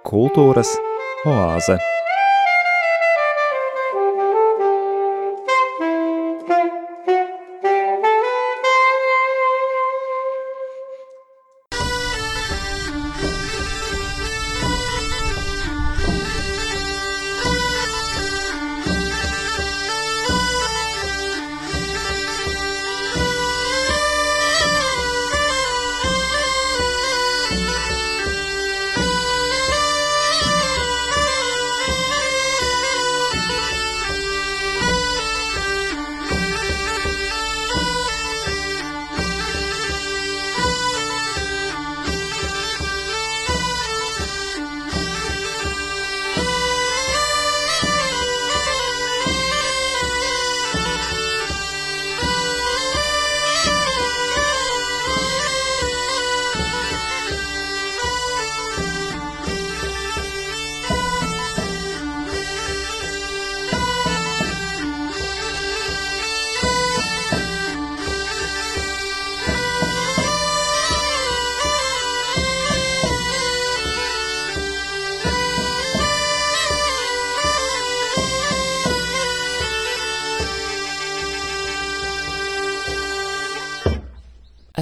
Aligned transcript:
Kultūras 0.00 0.70
oāze. 1.28 1.76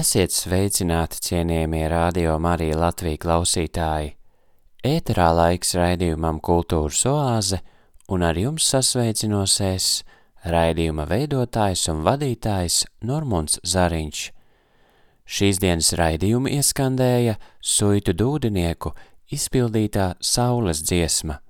Esiet 0.08 0.32
sveicināti, 0.32 1.18
cienījamie 1.20 1.82
radio 1.92 2.38
Marija 2.40 2.78
Latvija 2.80 3.18
klausītāji! 3.20 4.14
Ēterā 4.88 5.26
laiks 5.36 5.74
raidījumam 5.76 6.38
Kultūras 6.40 7.02
oāze, 7.10 7.58
un 8.08 8.24
ar 8.24 8.40
jums 8.40 8.70
sasveicinosies 8.72 9.88
raidījuma 10.48 11.04
veidotājs 11.10 11.82
un 11.92 12.00
vadītājs 12.06 12.78
Normunds 13.04 13.60
Zariņš. 13.68 14.22
Šīs 15.28 15.60
dienas 15.60 15.92
raidījumu 16.00 16.54
ieskandēja 16.56 17.36
suitu 17.60 18.16
dūdinieku 18.16 18.94
izpildītā 19.28 20.14
saules 20.24 20.80
dziesma. 20.88 21.42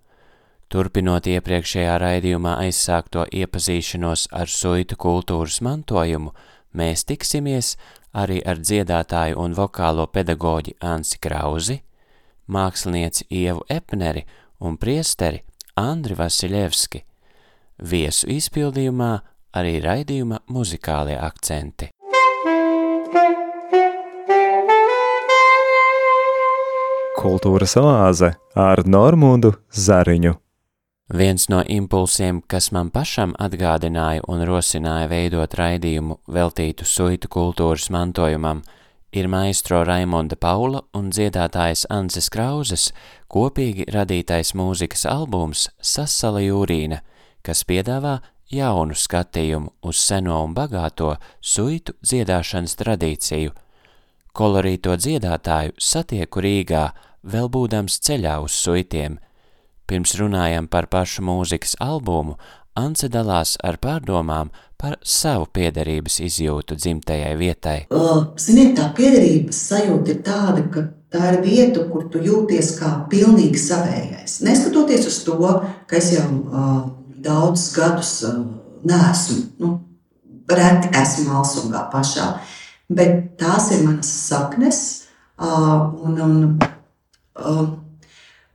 Turpinot 0.67 1.31
iepriekšējā 1.31 1.95
raidījumā 2.03 2.59
aizsākto 2.67 3.31
iepazīšanos 3.31 4.33
ar 4.35 4.51
suitu 4.51 4.99
kultūras 4.99 5.63
mantojumu, 5.63 6.35
mēs 6.75 7.07
tiksimies 7.07 7.77
arī 8.15 8.41
ar 8.47 8.61
dziedātāju 8.63 9.39
un 9.43 9.55
vokālo 9.57 10.07
pedagoģi 10.13 10.77
Ansi 10.85 11.19
Krauzi, 11.21 11.79
mākslinieci 12.49 13.27
Ievu 13.31 13.65
Epneri 13.69 14.25
un 14.61 14.77
priesteri 14.77 15.43
Andri 15.77 16.17
Vasiljevski. 16.19 17.05
Viesu 17.79 18.27
izpildījumā 18.35 19.13
arī 19.59 19.79
raidījuma 19.85 20.43
muzikālie 20.51 21.19
akcenti. 21.21 21.93
Kultūras 27.19 27.75
oāze 27.79 28.35
ar 28.55 28.85
Normundu 28.87 29.53
Zariņu. 29.75 30.37
Viens 31.09 31.49
no 31.49 31.63
impulsiem, 31.65 32.43
kas 32.45 32.67
man 32.69 32.91
pašam 32.93 33.31
atgādināja 33.41 34.21
un 34.29 34.43
rosināja 34.45 35.07
veidot 35.09 35.55
raidījumu 35.57 36.19
veltītu 36.29 36.85
suitu 36.85 37.31
kultūras 37.33 37.87
mantojumam, 37.89 38.61
ir 39.17 39.29
maestro 39.33 39.81
Raimonda 39.89 40.37
Paula 40.37 40.83
un 40.93 41.07
dziedātājas 41.09 41.87
Anses 41.89 42.29
Krauzes 42.29 42.91
kopīgi 43.33 43.87
radītais 43.89 44.53
mūzikas 44.53 45.07
albums 45.09 45.71
Sasala 45.81 46.43
Jūrīna, 46.45 46.99
kas 47.41 47.65
piedāvā 47.65 48.19
jaunu 48.53 48.93
skatījumu 48.93 49.73
uz 49.89 50.03
seno 50.03 50.43
un 50.45 50.53
bagāto 50.53 51.15
suitu 51.41 51.95
dziedāšanas 52.05 52.77
tradīciju. 52.83 53.55
Kolorīto 54.37 54.93
dziedātāju 55.01 55.73
satieku 55.81 56.45
Rīgā, 56.45 56.85
vēl 57.25 57.49
būdams 57.49 57.97
ceļā 58.05 58.37
uz 58.45 58.61
suitiem– 58.61 59.17
Pirms 59.89 60.13
runājam 60.21 60.69
par 60.69 60.87
pašu 60.93 61.25
mūzikas 61.25 61.79
albumu, 61.81 62.37
Ance 62.79 63.09
dalās 63.11 63.57
ar 63.67 63.79
pārdomām 63.83 64.53
par 64.79 64.99
savu 65.03 65.49
piederības 65.57 66.21
izjūtu 66.23 66.77
dzimtajai 66.79 67.33
vietai. 67.41 67.79
Uh, 67.91 68.29
ziniet, 68.39 68.77
tā 68.79 68.87
piederības 68.95 69.59
sajūta 69.73 70.13
ir 70.15 70.21
tāda, 70.27 70.63
ka 70.75 70.85
tā 71.11 71.33
ir 71.33 71.41
vieta, 71.43 71.83
kur 71.91 72.07
tu 72.13 72.23
jūties 72.23 72.77
kā 72.79 72.93
pilnīgi 73.11 73.59
savējais. 73.59 74.39
Neskatoties 74.47 75.09
uz 75.11 75.19
to, 75.27 75.41
ka 75.91 75.99
es 75.99 76.13
jau 76.15 76.29
uh, 76.29 76.79
daudzus 77.25 77.73
gadus 77.75 78.13
uh, 78.29 78.39
neesmu, 78.87 79.41
nu, 79.59 79.73
reti 80.49 80.93
esmu 81.03 81.33
Malsungā 81.33 81.83
pašā, 81.91 82.29
bet 82.95 83.35
tās 83.43 83.73
ir 83.75 83.83
manas 83.89 84.13
saknes, 84.29 84.85
uh, 85.41 85.91
un, 86.07 86.23
un 86.23 86.39
uh, 87.43 87.67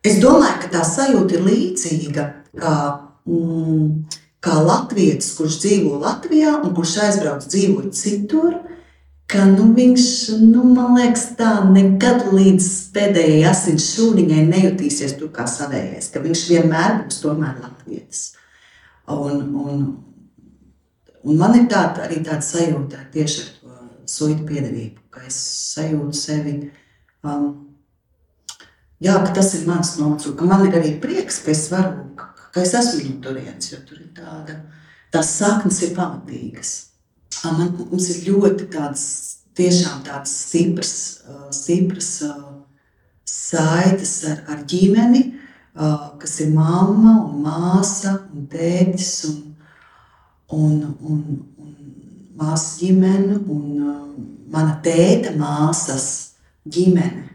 Es 0.03 0.19
domāju, 0.19 0.59
ka 0.65 0.69
tā 0.73 0.83
sajūta 0.83 1.37
ir 1.37 1.45
līdzīga 1.47 2.25
kā, 2.59 2.75
mm, 3.23 4.19
kā 4.43 4.59
latvietis, 4.59 5.31
kurš 5.37 5.61
dzīvo 5.63 5.99
Latvijā 6.01 6.57
un 6.59 6.73
kurš 6.75 6.97
aizbrauc 7.05 7.47
dzīvot 7.47 7.95
citur. 7.95 8.57
Ka, 9.31 9.45
nu, 9.47 9.69
viņš, 9.73 10.05
nu, 10.43 10.65
man 10.75 10.97
liekas, 10.99 11.29
tā 11.39 11.53
nekad 11.65 12.27
līdz 12.35 12.67
pēdējai 12.93 13.45
asins 13.49 13.87
šūniņai 13.95 14.43
nejutīsies 14.49 15.15
tur 15.17 15.31
kā 15.33 15.47
savējais. 15.49 16.11
Ka 16.11 16.21
viņš 16.21 16.43
vienmēr 16.51 16.99
būs 17.05 17.23
tomēr 17.23 17.55
latvietis. 17.63 18.33
Un, 19.07 19.39
un, 19.55 19.81
un 21.23 21.39
man 21.39 21.55
ir 21.57 21.69
tāda, 21.71 22.03
arī 22.05 22.19
tāda 22.27 22.43
sajūta 22.43 23.07
tieši 23.15 23.41
ar 23.41 23.51
to 23.55 23.79
suitu 24.11 24.43
piedevību, 24.51 25.07
ka 25.15 25.23
es 25.27 25.39
sajūtu 25.73 26.19
sevi 26.19 26.57
um, 27.23 27.72
jā, 29.03 29.17
ka 29.25 29.33
tas 29.35 29.51
ir 29.57 29.67
mans 29.67 29.95
nots, 29.99 30.29
un 30.29 30.37
ka 30.39 30.47
man 30.47 30.65
ir 30.67 30.77
arī 30.79 30.95
prieks, 31.03 31.41
ka 31.43 31.51
es 31.53 31.67
varu, 31.71 32.07
ka 32.53 32.63
es 32.63 32.73
esmu 32.77 33.09
no 33.09 33.19
turienes, 33.25 33.71
jo 33.73 33.81
tur 33.87 33.99
ir 33.99 34.09
tāda, 34.15 34.59
tās 35.13 35.35
saknes 35.39 35.81
ir 35.83 35.95
pamatīgas. 35.97 36.73
Man, 37.43 37.73
mums 37.77 38.09
ir 38.13 38.27
ļoti 38.29 38.69
tāds, 38.71 39.05
tiešām 39.57 40.03
tāds 40.05 40.31
stiprs, 40.47 40.93
stiprs 41.53 42.11
saites 43.27 44.13
ar, 44.29 44.43
ar 44.49 44.63
ģimeni, 44.69 45.23
kas 46.21 46.39
ir 46.45 46.53
mamma 46.53 47.17
un 47.25 47.41
māsa 47.43 48.15
un 48.31 48.47
tētis 48.49 49.11
un, 49.29 49.37
un, 50.53 50.79
un, 51.01 51.19
un 51.57 51.75
māsas 52.39 52.79
ģimene 52.79 53.41
un 53.49 53.69
mana 54.53 54.77
tēta 54.85 55.33
māsas 55.38 56.07
ģimene 56.69 57.32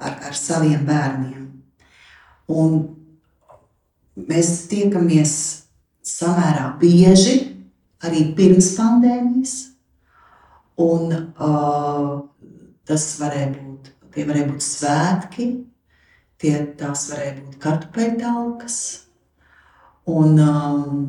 ar, 0.00 0.16
ar 0.30 0.36
saviem 0.36 0.82
bērniem. 0.88 1.46
Un 2.50 2.80
mēs 4.28 4.52
tiekamies 4.70 5.34
samērā 6.06 6.72
bieži, 6.80 7.36
arī 8.04 8.30
pirms 8.36 8.72
pandēmijas. 8.78 9.56
Un, 10.80 11.12
uh, 11.12 12.12
tas 12.88 13.04
varēja 13.20 13.50
būt, 13.52 13.90
tie 14.14 14.24
varēja 14.28 14.48
būt 14.48 14.64
svētki, 14.64 15.48
tie, 16.40 16.54
tās 16.80 17.10
varēja 17.12 17.36
būt 17.42 17.58
kartupeļtalkas. 17.60 18.78
Un, 20.10 20.40
um, 20.40 21.04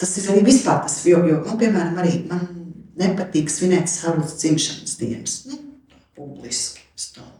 tas 0.00 0.16
ir 0.18 0.32
arī 0.34 0.42
vispār 0.50 0.82
tas, 0.82 0.98
jo, 1.06 1.22
jo 1.30 1.38
man, 1.46 1.60
piemēram, 1.62 2.02
arī 2.02 2.18
man 2.26 2.44
nepatīk 3.00 3.48
svinēt 3.48 3.88
savas 3.88 4.34
dzimšanas 4.42 4.98
dienas. 5.00 5.40
Nu, 5.46 5.62
publiski 6.18 6.79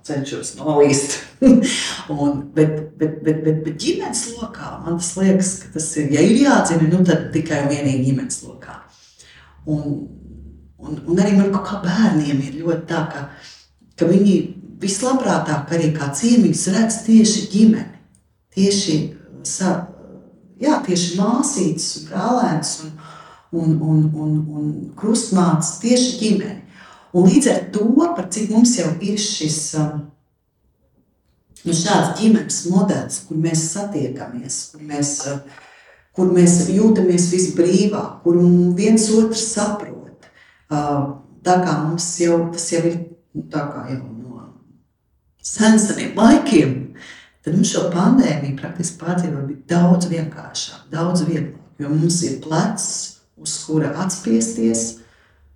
cenšos 0.07 0.55
nolīst. 0.59 1.19
un, 2.15 2.47
bet, 2.55 2.79
bet, 3.01 3.19
bet, 3.25 3.43
bet, 3.45 3.61
bet 3.67 3.77
ģimenes 3.81 4.25
lokā 4.39 4.79
man 4.85 5.01
tas 5.01 5.13
liekas, 5.19 5.57
ka 5.65 5.75
tas 5.77 5.91
ir, 6.01 6.13
ja 6.17 6.25
ir 6.25 6.41
jādzina, 6.45 6.89
nu 6.93 7.05
tad 7.07 7.29
tikai 7.35 7.65
un 7.65 7.75
vienīgi 7.75 8.09
ģimenes 8.11 8.43
lokā. 8.47 8.81
Un 9.71 9.85
Un, 10.81 10.97
un 11.07 11.21
arī 11.21 11.37
man 11.37 11.53
kā 11.53 11.81
bērniem 11.85 12.41
ir 12.41 12.61
ļoti 12.63 12.87
tā, 12.89 13.03
ka, 13.13 13.27
ka 14.01 14.09
viņi 14.09 14.37
vislabprātāk 14.81 15.73
arī 15.77 15.91
kā 15.97 16.09
ciemiņus 16.17 16.67
redz 16.75 17.01
tieši 17.05 17.43
ģimeni. 17.53 17.99
Tieši, 18.57 18.97
sa, 19.47 19.75
jā, 20.61 20.79
tieši 20.87 21.19
māsītes 21.21 21.91
un 21.99 22.09
brālēns 22.09 22.73
un, 22.87 22.95
un, 23.61 23.77
un, 23.77 24.01
un, 24.25 24.33
un 24.57 24.73
krustmātes 24.97 25.77
tieši 25.85 26.17
ģimeni. 26.23 26.70
Un 27.17 27.27
līdz 27.27 27.51
ar 27.51 27.63
to, 27.75 27.87
par 28.17 28.29
cik 28.31 28.53
mums 28.55 28.77
jau 28.79 28.91
ir 29.03 29.19
šis 29.19 29.59
um, 29.81 30.05
nu, 31.65 31.75
šāds 31.75 32.15
ģimenes 32.21 32.61
modelis, 32.71 33.23
kur 33.27 33.41
mēs 33.41 33.65
satiekamies, 33.73 34.61
kur 34.75 34.85
mēs, 34.93 35.15
uh, 35.31 35.67
kur 36.17 36.31
mēs 36.37 36.61
jūtamies 36.71 37.31
visbrīvāk, 37.33 38.21
kur 38.25 38.39
viens 38.79 39.09
otru 39.17 39.39
saprot. 39.39 40.31
Uh, 40.71 41.19
tā 41.43 41.59
kā 41.65 41.81
mums 41.83 42.13
jau 42.21 42.45
tas 42.53 42.69
jau 42.71 42.85
ir 42.87 43.01
nu, 43.35 43.47
jau 43.51 43.99
no 44.05 44.47
seniem 45.43 46.15
laikiem, 46.19 46.75
tad 47.43 47.57
mums 47.57 47.73
šo 47.73 47.89
pandēmiju 47.95 48.59
praktiski 48.61 49.01
pārdzīvot 49.01 49.49
bija 49.49 49.67
daudz 49.75 50.11
vienkāršāk, 50.11 50.87
daudz 50.93 51.25
vieglāk. 51.27 51.57
Jo 51.81 51.89
mums 51.89 52.19
ir 52.29 52.39
plecs, 52.45 52.87
uz 53.41 53.55
kura 53.65 53.95
atspiesties. 54.03 55.00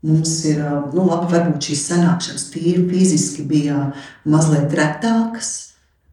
Mums 0.04 0.34
ir, 0.50 0.60
nu, 0.92 1.06
labi, 1.08 1.30
varbūt 1.32 1.70
šīs 1.70 1.86
sanākšanas 1.88 2.50
tīri 2.52 2.84
fiziski 2.90 3.44
bija 3.48 3.86
mazliet 4.28 4.74
retākas, 4.76 5.50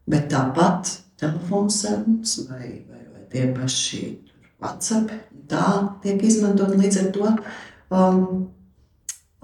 bet 0.08 0.30
tāpat 0.32 0.94
telefons 1.20 1.82
vai, 2.48 2.70
vai, 2.88 3.02
vai 3.12 3.26
tie 3.32 3.50
paši 3.52 4.02
WhatsApp, 4.62 5.12
tā 5.50 5.66
tiek 6.02 6.22
izmantot 6.24 6.72
līdz 6.78 7.00
ar 7.02 7.10
to. 7.14 7.32
Um, 7.92 8.22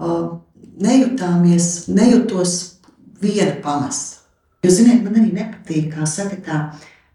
um, 0.01 0.39
nejutāmies, 0.79 1.89
nejūtos 1.91 2.55
viena 3.21 3.55
pamesta. 3.63 4.23
Jo, 4.63 4.71
ziniet, 4.75 5.03
man 5.05 5.15
arī 5.15 5.31
nepatīk, 5.35 5.93
kā 5.93 6.07
saka 6.09 6.39
tā, 6.43 6.59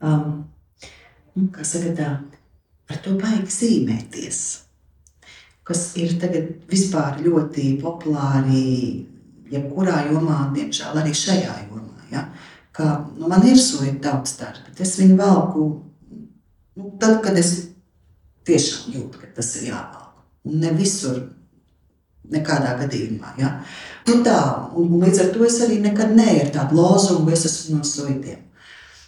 um, 0.05 0.45
nu, 1.37 1.49
kā 1.53 1.65
saka 1.67 1.93
tā, 1.99 2.11
ar 2.89 3.01
to 3.05 3.19
baigi 3.21 3.53
zīmēties, 3.53 4.39
kas 5.64 5.87
ir 6.00 6.16
tagad 6.20 6.50
vispār 6.70 7.22
ļoti 7.25 7.75
populāri, 7.81 9.06
jebkurā 9.52 10.05
jomā, 10.11 10.50
diemžēl 10.55 11.00
arī 11.00 11.14
šajā 11.16 11.56
jomā. 11.69 12.08
Ja? 12.12 12.26
Ka, 12.75 13.06
nu, 13.16 13.28
man 13.31 13.46
ir 13.49 13.58
soja 13.61 13.94
tautas 14.02 14.37
darbi, 14.40 14.69
bet 14.70 14.82
es 14.84 14.96
viņu 14.99 15.16
velku 15.20 15.66
nu, 16.76 16.90
tad, 17.00 17.20
kad 17.25 17.38
es 17.38 17.55
tiešām 18.49 18.96
jūtu, 18.96 19.20
ka 19.22 19.31
tas 19.37 19.55
ir 19.61 19.70
jāvelk. 19.70 20.25
Un 20.44 20.61
ne 20.61 20.72
visur, 20.76 21.20
nekādā 22.32 22.75
gadījumā. 22.81 23.34
Ja? 23.40 23.52
Nu 24.08 24.20
tā, 24.26 24.38
un, 24.76 24.90
un 24.96 25.05
līdz 25.05 25.22
ar 25.22 25.31
to 25.34 25.44
es 25.46 25.61
arī 25.64 25.78
nekad 25.84 26.12
neieru 26.16 26.52
tādu 26.55 26.81
lozungu, 26.81 27.32
es 27.32 27.46
esmu 27.49 27.78
no 27.78 27.88
soitiem. 27.88 28.43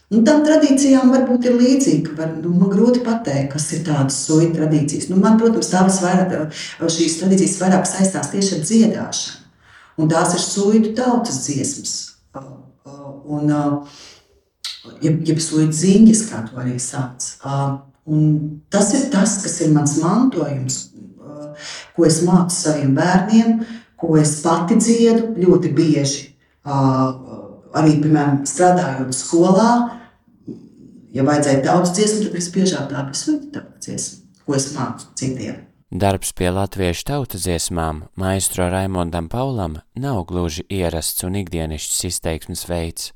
Nu, 0.06 0.20
tam 0.22 0.44
tradīcijām 0.46 1.10
varbūt 1.10 1.48
ir 1.48 1.56
līdzīga. 1.58 2.12
Var, 2.18 2.34
nu, 2.44 2.52
man 2.54 2.70
grūti 2.70 3.02
pateikt, 3.06 3.50
kas 3.56 3.66
ir 3.74 3.82
tādas 3.88 4.18
soļu 4.28 4.52
tradīcijas. 4.54 5.08
Nu, 5.10 5.18
man, 5.22 5.38
protams, 5.40 5.72
tās 5.72 5.98
vairāk, 6.04 6.54
šīs 6.78 7.18
tradīcijas 7.22 7.56
vairāk 7.62 7.88
saistās 7.90 8.30
tieši 8.30 8.54
ar 8.54 8.62
dziedāšanu. 8.68 9.42
Un 9.96 10.12
tās 10.12 10.36
ir 10.36 10.44
soļu 10.44 10.92
tautas 10.94 11.40
dziesmas. 11.46 11.96
Un, 12.36 13.50
jeb, 15.02 15.24
jeb 15.26 15.42
soļu 15.42 15.72
ziņas, 15.74 16.22
kā 16.30 16.44
to 16.46 16.60
arī 16.62 16.76
sauc. 16.82 17.26
Un 18.06 18.28
tas 18.70 18.92
ir 18.94 19.08
tas, 19.10 19.40
kas 19.42 19.58
ir 19.64 19.72
mans 19.74 19.96
mantojums, 19.98 20.78
ko 21.96 22.06
es 22.06 22.20
mācu 22.22 22.54
saviem 22.54 22.94
bērniem, 22.94 23.58
ko 23.98 24.14
es 24.20 24.36
pati 24.44 24.78
dziedu 24.78 25.32
ļoti 25.40 25.72
bieži. 25.74 26.22
Arī, 27.76 27.98
piemēram, 28.00 28.42
strādājot 28.48 29.12
skolā, 29.16 29.70
ja 31.12 31.24
vajadzēja 31.26 31.64
daudz 31.66 31.92
dziesmu, 31.96 32.28
tad 32.28 32.38
es 32.40 32.50
biežāk 32.54 32.90
tā 32.92 33.02
besūtu 33.08 33.52
daudz 33.52 33.84
dziesmu, 33.84 34.22
ko 34.46 34.56
es 34.56 34.70
mācu 34.76 35.10
citiem. 35.18 35.62
Darbs 35.96 36.32
pie 36.34 36.48
latviešu 36.50 37.04
tautas 37.06 37.44
dziesmām 37.44 38.00
maistro 38.18 38.66
Raimondam 38.72 39.28
Paulam 39.30 39.76
nav 39.94 40.24
gluži 40.26 40.64
ierasts 40.72 41.22
un 41.24 41.36
ikdienišķs 41.38 42.00
izteiksmes 42.08 42.64
veids, 42.66 43.12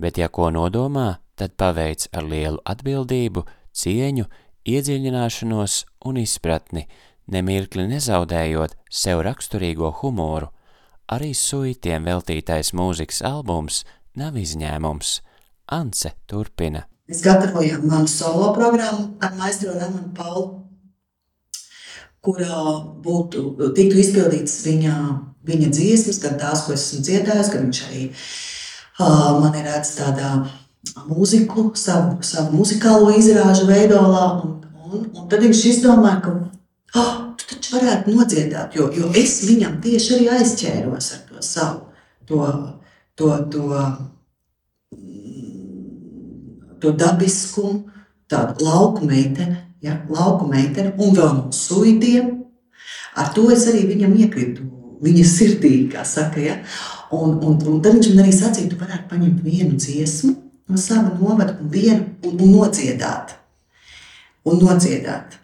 bet 0.00 0.16
ja 0.18 0.30
ko 0.32 0.48
nodomā, 0.54 1.18
tad 1.36 1.58
paveic 1.60 2.06
ar 2.16 2.24
lielu 2.24 2.62
atbildību, 2.64 3.44
cieņu, 3.76 4.24
iedziļināšanos 4.64 5.76
un 6.08 6.22
izpratni, 6.22 6.86
nemirkli 7.28 7.84
nezaudējot 7.90 8.78
sev 8.88 9.20
raksturīgo 9.26 9.92
humoru. 10.00 10.48
Arī 11.12 11.34
suitiem 11.36 12.06
veltītais 12.08 12.72
mūzikas 12.72 13.20
albums 13.20 13.82
nav 14.18 14.36
izņēmums. 14.38 15.20
Ance 15.74 16.12
turpina. 16.28 16.84
Mēs 17.08 17.20
gatavojam 17.24 17.84
manu 17.88 18.08
solo 18.08 18.50
programmu 18.56 19.14
ar 19.24 19.34
maistro 19.36 19.74
Ramanu 19.76 20.12
Paulu, 20.16 20.44
kurā 22.24 22.60
būtu, 23.04 23.44
tiktu 23.76 24.00
izpildītas 24.00 24.56
viņa, 24.64 24.96
viņa 25.44 25.70
dziesmas, 25.76 26.20
gan 26.22 26.38
tās, 26.40 26.64
ko 26.64 26.72
esmu 26.76 27.02
dziedājis, 27.04 27.50
gan 27.52 27.66
viņš 27.66 27.80
arī 27.88 28.04
uh, 28.08 29.40
man 29.42 29.58
ir 29.60 29.68
redz 29.68 29.92
tādā 29.98 30.30
mūziku, 31.08 31.70
savu, 31.76 32.22
savu 32.24 32.56
muzikālo 32.56 33.12
izrāžu 33.18 33.68
veidolā, 33.68 34.24
un, 34.44 34.56
un, 34.88 35.04
un 35.12 35.28
tad 35.28 35.44
viņš 35.44 35.64
izdomāja, 35.74 36.22
ka 36.24 36.34
oh, 37.00 37.12
tu 37.36 37.50
taču 37.52 37.76
varētu 37.76 38.16
nodziedāt, 38.16 38.78
jo, 38.78 38.88
jo 38.96 39.12
es 39.20 39.42
viņam 39.48 39.76
tieši 39.84 40.16
arī 40.16 40.30
aizķēros 40.38 41.12
ar 41.18 41.22
to 41.28 41.44
savu, 41.44 41.84
to, 42.28 42.40
to, 43.18 43.30
to 43.50 43.68
to 46.84 46.92
dabiskumu, 46.92 47.88
tādu 48.28 48.64
lauku 48.64 49.06
meiteni, 49.08 49.56
ja, 49.84 49.98
lauku 50.10 50.48
meiteni 50.50 50.92
un 51.00 51.16
vēl 51.16 51.36
no 51.38 51.52
suitiem. 51.54 52.32
Ar 53.16 53.30
to 53.34 53.46
es 53.54 53.66
arī 53.70 53.84
viņam 53.88 54.16
iekritu 54.20 54.66
viņa 55.04 55.24
sirdī, 55.28 55.74
kā 55.92 56.04
saka. 56.08 56.42
Ja? 56.42 56.58
Un, 57.14 57.38
un, 57.38 57.56
un 57.70 57.80
tad 57.84 57.96
viņš 57.96 58.10
man 58.12 58.24
arī 58.24 58.34
sacīja, 58.34 58.72
tu 58.72 58.80
varētu 58.80 59.08
paņemt 59.12 59.44
vienu 59.44 59.78
dziesmu 59.78 60.34
no 60.64 60.80
sava 60.80 61.12
novada 61.18 61.58
un 61.60 61.70
vienu 61.70 62.06
un, 62.24 62.36
un 62.40 62.54
nodziedāt. 62.58 63.36
Un 64.48 64.60
nodziedāt. 64.60 65.38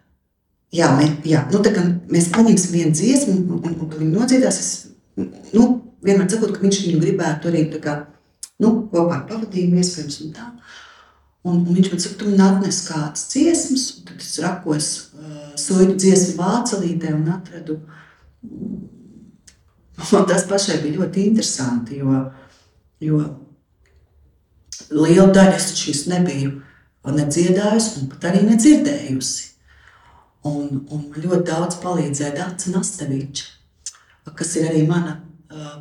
Jā, 0.75 0.91
mē, 0.97 1.07
jā. 1.27 1.45
Nu, 1.51 1.61
tā 1.65 1.73
kā 1.75 1.83
mēs 2.13 2.29
paņemsim 2.35 2.75
vienu 2.77 2.95
dziesmu 2.95 3.37
un, 3.37 3.61
un, 3.61 3.77
un 3.85 3.95
viņi 3.97 4.11
nodziedās, 4.13 4.61
es 4.61 4.71
nu, 5.57 5.65
vienmēr 6.05 6.31
sakot, 6.31 6.55
ka 6.55 6.65
viņš 6.65 6.81
viņu 6.85 7.01
gribētu 7.03 7.51
arī 7.51 7.65
kā, 7.83 7.97
nu, 8.63 8.73
kopā 8.93 9.21
ar 9.21 9.27
pavadījumu 9.29 9.81
iespējams 9.81 10.21
un 10.25 10.33
tā. 10.37 10.47
Un, 11.41 11.63
un 11.63 11.73
viņš 11.73 11.91
man 11.93 12.03
saka, 12.05 12.19
tu 12.21 12.31
man 12.31 12.43
atnes 12.45 12.83
kādas 12.85 13.29
dziesmas, 13.33 13.87
un 13.97 14.09
tad 14.11 14.25
es 14.25 14.35
rakos 14.45 14.89
uh, 15.17 15.53
soļu 15.61 15.97
dziesmu 15.97 16.37
vācelītē 16.41 17.15
un 17.17 17.31
atradu. 17.33 17.79
Un 20.01 20.27
tas 20.29 20.45
pašai 20.49 20.81
bija 20.83 20.99
ļoti 20.99 21.27
interesanti, 21.29 22.01
jo, 22.01 22.25
jo 23.05 23.21
liela 24.97 25.29
daļa 25.33 25.57
es 25.57 25.71
šīs 25.77 26.07
nebiju 26.13 26.59
nedziedājusi 27.17 27.97
un 28.01 28.11
pat 28.13 28.29
arī 28.31 28.43
nedzirdējusi. 28.49 29.49
Un, 30.49 30.87
un 30.89 31.03
man 31.09 31.25
ļoti 31.25 31.45
daudz 31.51 31.77
palīdzēja 31.83 32.33
Dārts 32.37 32.71
Nastevičs, 32.73 33.49
kas 34.37 34.55
ir 34.57 34.71
arī 34.71 34.87
mana 34.89 35.19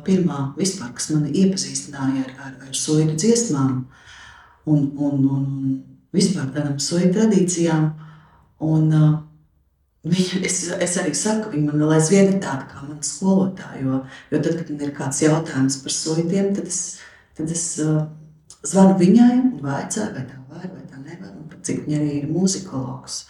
pirmā 0.06 0.50
vispār, 0.58 0.90
kas 0.96 1.10
mani 1.14 1.30
iepazīstināja 1.44 2.24
ar, 2.26 2.36
ar, 2.46 2.54
ar 2.68 2.76
soļu 2.76 3.14
dziesmām. 3.14 3.74
Uh, 3.80 4.00
un, 4.64 4.92
un, 4.96 5.24
un 5.34 5.44
vispār 6.14 6.50
tādām 6.54 6.78
soju 6.82 7.10
tradīcijām. 7.14 7.90
Un, 8.66 8.88
uh, 8.92 9.12
viņa, 10.04 10.42
es, 10.48 10.62
es 10.86 10.96
arī 11.00 11.14
saku, 11.16 11.52
viņa 11.54 11.70
man 11.70 11.84
vēl 11.84 11.94
aizvien 11.96 12.32
ir 12.34 12.40
tāda 12.42 12.68
kā 12.70 12.82
mana 12.84 13.00
skolotāja, 13.06 13.82
jo, 13.84 14.00
jo 14.32 14.42
tad, 14.42 14.58
kad 14.58 14.72
man 14.74 14.84
ir 14.86 14.96
kāds 14.96 15.22
jautājums 15.24 15.80
par 15.84 15.96
sojiem, 15.96 16.52
tad 16.56 16.68
es, 16.68 16.82
tad 17.38 17.54
es 17.54 17.64
uh, 17.84 18.02
zvanu 18.60 18.98
viņai 19.00 19.32
un 19.38 19.54
vaicāju, 19.64 20.12
vai 20.16 20.26
tā 20.28 20.40
var 20.50 20.66
vai 20.66 20.84
tā 20.90 21.00
nevar, 21.00 21.32
un 21.32 21.64
cik 21.64 21.86
viņa 21.86 22.02
arī 22.02 22.20
ir 22.20 22.28
muzikologs. 22.32 23.24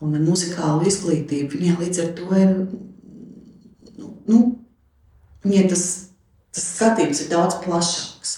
Un 0.00 0.14
ar 0.16 0.22
muzikālu 0.24 0.86
izglītību 0.88 1.58
viņai 1.58 1.76
līdz 1.82 2.02
ar 2.04 2.12
to 2.16 2.28
ir, 2.38 2.54
nu, 3.98 4.14
nu 4.30 4.38
viņai 5.44 5.66
tas, 5.72 5.84
tas 6.54 6.68
skatījums 6.76 7.24
ir 7.24 7.32
daudz 7.32 7.58
plašāks. 7.64 8.36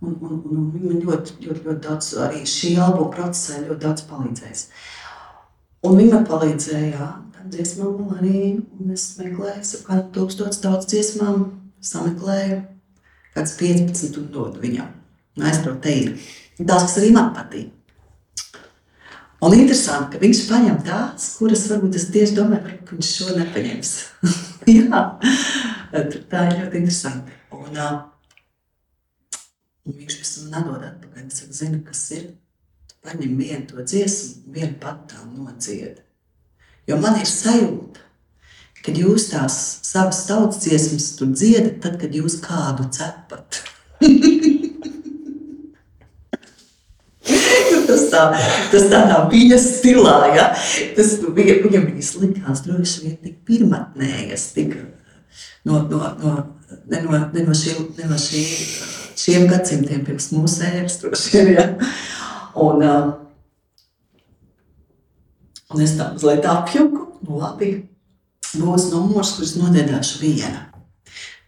Un, 0.00 0.14
un, 0.24 0.36
un 0.48 0.68
man 0.80 1.00
ļoti, 1.04 1.36
ļoti, 1.44 1.64
ļoti 1.66 1.80
daudz, 1.84 2.14
arī 2.24 2.40
šī 2.48 2.72
albuma 2.80 3.10
procesā 3.12 3.58
ļoti 3.66 3.82
daudz 3.82 4.04
palīdzējis. 4.08 4.62
Un 5.84 5.98
viņi 5.98 6.14
man 6.14 6.24
palīdzēja 6.28 7.08
tam 7.36 7.50
dziesmām 7.52 8.14
arī, 8.16 8.44
es 8.94 9.04
meklēju, 9.20 9.60
ap 9.60 9.84
kādu 9.88 10.06
tūkstots 10.16 10.62
daudz 10.64 10.88
dziesmām, 10.88 11.44
sameklēju 11.84 12.62
kāds 13.36 13.54
15 13.60 14.18
un 14.20 14.30
dodu 14.32 14.62
viņam. 14.62 14.88
Maestro 15.40 15.76
te 15.80 15.92
ir. 15.96 16.16
Tās, 16.60 16.88
kas 16.88 16.96
arī 17.00 17.12
man 17.16 17.30
patīk. 17.36 17.68
Un 19.40 19.54
interesanti, 19.56 20.12
ka 20.12 20.20
viņš 20.20 20.40
paņem 20.50 20.80
tās, 20.84 21.30
kuras 21.40 21.62
varbūt 21.70 21.96
es 21.96 22.10
tieši 22.12 22.36
domāju, 22.36 22.74
ka 22.84 22.96
viņš 22.96 23.12
šo 23.16 23.36
nepaņems. 23.38 23.92
Jā. 24.76 25.04
Tā 25.90 26.44
ir 26.46 26.60
ļoti 26.60 26.78
interesanti. 26.78 27.34
Un, 27.56 27.78
un 29.86 29.96
viņš 29.96 30.18
pēc 30.20 30.30
tam 30.36 30.52
nedod 30.54 30.84
atpakaļ. 30.86 31.26
Es 31.26 31.40
saku, 31.40 31.56
zinu, 31.56 31.80
kas 31.86 32.04
ir. 32.14 32.28
Paņem 33.00 33.32
vienu 33.40 33.64
to 33.70 33.82
dziesmu, 33.82 34.52
vienu 34.54 34.76
pat 34.80 35.06
tā 35.10 35.24
nociedi. 35.24 36.02
Jo 36.88 36.98
man 37.00 37.16
ir 37.16 37.28
sajūta, 37.28 38.02
kad 38.84 38.98
jūs 38.98 39.30
tās 39.32 39.56
savas 39.88 40.20
tautas 40.28 40.60
dziesmas 40.64 41.06
tur 41.16 41.32
dziedat, 41.32 41.80
tad, 41.84 41.96
kad 42.00 42.14
jūs 42.14 42.38
kādu 42.44 42.86
cepat. 42.92 43.62
tas, 47.90 48.06
tā, 48.12 48.22
tas 48.72 48.86
tādā 48.92 49.18
viņa 49.32 49.58
stilā, 49.64 50.16
ja? 50.36 50.46
tas 50.96 51.16
nu, 51.22 51.32
viņa, 51.36 51.54
viņa 51.64 51.82
viņas 51.88 52.14
likās 52.20 52.64
droši 52.66 53.04
vien 53.06 53.16
tik 53.24 53.36
pirmatnējas, 53.48 54.50
tik 54.56 54.76
no, 55.68 55.82
no, 55.90 56.00
no, 56.22 56.34
ne 56.90 57.02
no, 57.04 57.18
ne 57.34 57.44
no, 57.46 57.56
šī, 57.56 57.76
ne 57.98 58.08
no 58.10 58.18
šī, 58.20 58.44
šiem 59.20 59.46
gadsimtiem 59.50 60.04
pirms 60.06 60.30
mūsu 60.34 60.64
ēras 60.68 61.00
droši 61.02 61.32
vien, 61.36 61.52
ja? 61.56 61.66
Un, 62.60 62.84
un 65.70 65.84
es 65.84 65.94
tā 65.98 66.10
mazliet 66.14 66.48
apjuku, 66.50 67.06
nu 67.26 67.40
labi, 67.42 67.72
būs 68.56 68.90
numurs, 68.90 69.36
kurus 69.36 69.56
nodiedāšu 69.58 70.22
viena. 70.24 70.66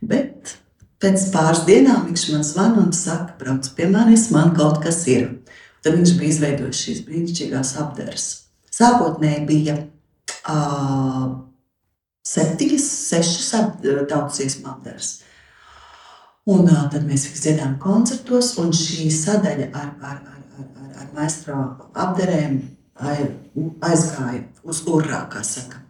Bet 0.03 0.57
pēc 1.03 1.29
pāris 1.35 1.65
dienām 1.67 2.07
viņš 2.09 2.27
man 2.33 2.45
zvana 2.47 2.83
un 2.85 2.93
saka, 2.95 3.35
brauc 3.39 3.69
pie 3.77 3.89
manis, 3.91 4.29
man 4.35 4.55
kaut 4.59 4.83
kas 4.85 5.03
ir. 5.11 5.29
Tad 5.83 5.97
viņš 5.99 6.15
bija 6.19 6.31
izveidojis 6.31 6.83
šīs 6.85 7.01
brīnišķīgās 7.09 7.73
apdēres. 7.83 8.27
Sākotnēji 8.73 9.47
bija 9.49 9.75
uh, 9.83 11.33
septiņas, 12.27 12.87
sešas 13.11 13.53
tautas 14.11 14.39
dziesmu 14.39 14.71
apdēres. 14.73 15.13
Un 16.51 16.67
uh, 16.67 16.87
tad 16.91 17.05
mēs 17.07 17.29
viņus 17.29 17.45
dziedājām 17.45 17.75
koncertos, 17.83 18.55
un 18.59 18.73
šī 18.75 19.07
sadaļa 19.15 19.69
ar, 19.79 19.91
ar, 20.03 20.17
ar, 20.33 20.41
ar, 20.59 20.89
ar, 20.99 21.11
maestro 21.15 21.59
apdērēm 21.95 22.57
aizgāja 23.83 24.43
uz 24.67 24.83
urā, 24.91 25.23
kā 25.31 25.43
saka. 25.47 25.83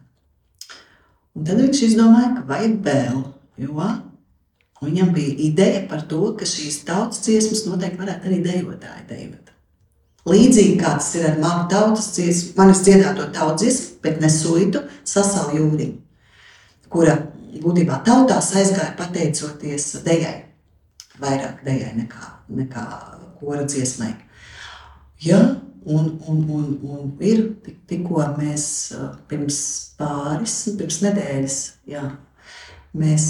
Un 1.33 1.47
tad 1.47 1.57
viņš 1.57 1.81
izdomāja, 1.87 2.35
ka 2.35 2.45
vajag 2.51 2.75
vēl, 2.85 3.23
jo 3.63 3.87
viņam 4.83 5.09
bija 5.15 5.33
ideja 5.47 5.81
par 5.89 6.05
to, 6.09 6.21
ka 6.37 6.45
šīs 6.45 6.83
tautas 6.85 7.23
dziesmas 7.25 7.65
noteikti 7.65 8.01
varētu 8.03 8.29
arī 8.29 8.39
dejotāji 8.45 9.07
dejot. 9.09 9.49
Līdzīgi 10.29 10.77
kā 10.79 10.93
tas 10.99 11.09
ir 11.17 11.25
ar 11.31 11.39
manu 11.41 11.65
tautas 11.71 12.13
dziesmu, 12.15 12.53
manis 12.59 12.85
dziedāto 12.85 13.25
tautas 13.35 13.63
dziesmu, 13.63 13.97
bet 14.05 14.21
ne 14.21 14.29
suitu, 14.31 14.85
sasalu 15.07 15.57
jūriņu, 15.57 16.02
kura 16.93 17.17
būtībā 17.63 17.99
tautās 18.05 18.51
aizgāja 18.57 18.93
pateicoties 18.97 19.89
dejai, 20.05 20.35
vairāk 21.21 21.63
dejai 21.65 21.93
nekā, 21.97 22.29
nekā 22.61 22.85
kora 23.39 23.65
dziesmai. 23.67 24.13
Ja, 25.23 25.39
un, 25.85 26.19
un, 26.27 26.43
un, 26.49 26.67
un 26.83 27.13
ir 27.23 27.45
tik, 27.63 27.79
tikko 27.89 28.23
mēs 28.37 28.65
pirms 29.29 29.59
pāris, 29.99 30.57
pirms 30.79 30.99
nedēļas, 31.05 31.57
jā, 31.89 32.03
mēs 32.97 33.29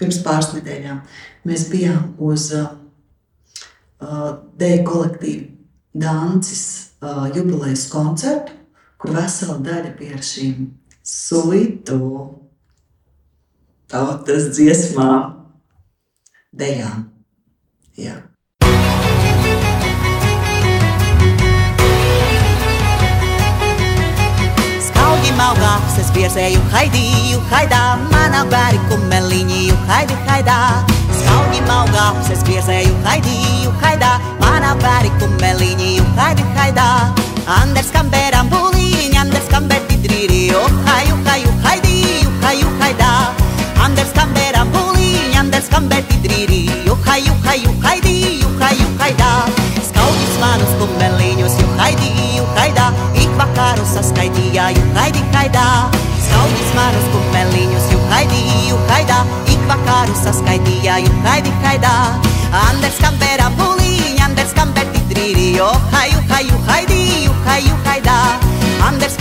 pirms 0.00 0.20
pāris 0.24 0.52
nedēļām 0.56 1.00
mēs 1.48 1.68
bijām 1.72 2.14
uz 2.22 2.50
uh, 2.56 2.66
dēļ 4.00 4.82
kolektīva 4.86 5.52
Dāncis 5.96 6.64
jubilejas 7.32 7.86
koncertu, 7.88 8.52
kur 9.00 9.14
vesela 9.16 9.56
daļa 9.64 9.94
bija 9.96 10.18
ar 10.18 10.24
šīm 10.28 10.66
suitu 11.06 12.00
tautas 13.86 14.50
dziesmām, 14.56 15.36
dejām. 16.50 17.06
Jā. 17.96 18.22
Maugāks, 25.36 25.98
es 26.00 26.08
virzēju 26.14 26.60
haidīju, 26.72 27.42
haidā, 27.50 27.80
manā 28.08 28.40
bēri 28.48 28.78
kumeliņiju, 28.88 29.74
haidi, 29.90 30.16
haidā. 30.24 30.56
Skauģi 31.18 31.60
maugāks, 31.66 32.30
es 32.32 32.44
virzēju 32.48 32.94
haidīju, 33.04 33.74
haidā, 33.82 34.14
manā 34.40 34.72
bēri 34.80 35.12
kumeliņiju, 35.20 36.06
haidi, 36.16 36.46
haidā. 36.56 36.88
Anders 37.58 37.92
kamberam 37.92 38.48
buliņ, 38.54 39.18
Anders 39.26 39.52
kamberti 40.06 40.28
drīri, 40.28 40.54
o 40.54 40.62
haju, 40.86 41.16
haju, 41.26 41.50
haidīju, 41.64 42.30
haju, 42.42 42.68
haidā. 42.80 43.12
Anders 43.82 44.12
kamberam 44.14 44.70
buliņ, 44.70 45.36
Anders 45.38 45.68
kamberti 45.68 46.20
drīri, 46.22 46.88
o 46.90 46.96
haju, 47.06 47.34
haju, 47.44 47.74
haidīju, 47.82 48.48
haju, 48.60 48.86
haidā. 49.00 49.32
Skauģis 49.88 50.38
manus 50.40 50.78
kumeliņus, 50.78 51.58
jo 51.60 51.68
haidīju, 51.80 52.46
haidā 52.56 52.90
vakaru 53.36 53.84
saskaitīja, 53.88 54.70
ju 54.76 54.82
haidi 54.96 55.22
haidā. 55.34 55.66
Skaudis 56.26 56.72
manus 56.76 57.06
kumeliņus, 57.12 57.90
ju 57.92 58.00
haidīju 58.10 58.78
haidā, 58.90 59.18
ik 59.52 59.62
vakaru 59.70 60.16
saskaitīja, 60.22 60.98
ju 61.04 61.12
haidi 61.26 61.52
haidā. 61.64 61.94
Anders 62.66 63.00
kampera 63.02 63.50
puliņ, 63.58 64.22
Anders 64.26 64.52
kamperti 64.56 65.02
trīri, 65.10 65.48
jo 65.56 65.68
haju, 65.94 66.22
haju, 66.32 66.60
haidīju, 66.70 67.36
haju, 67.48 67.78
haidā. 67.88 68.18
Anders 68.88 69.16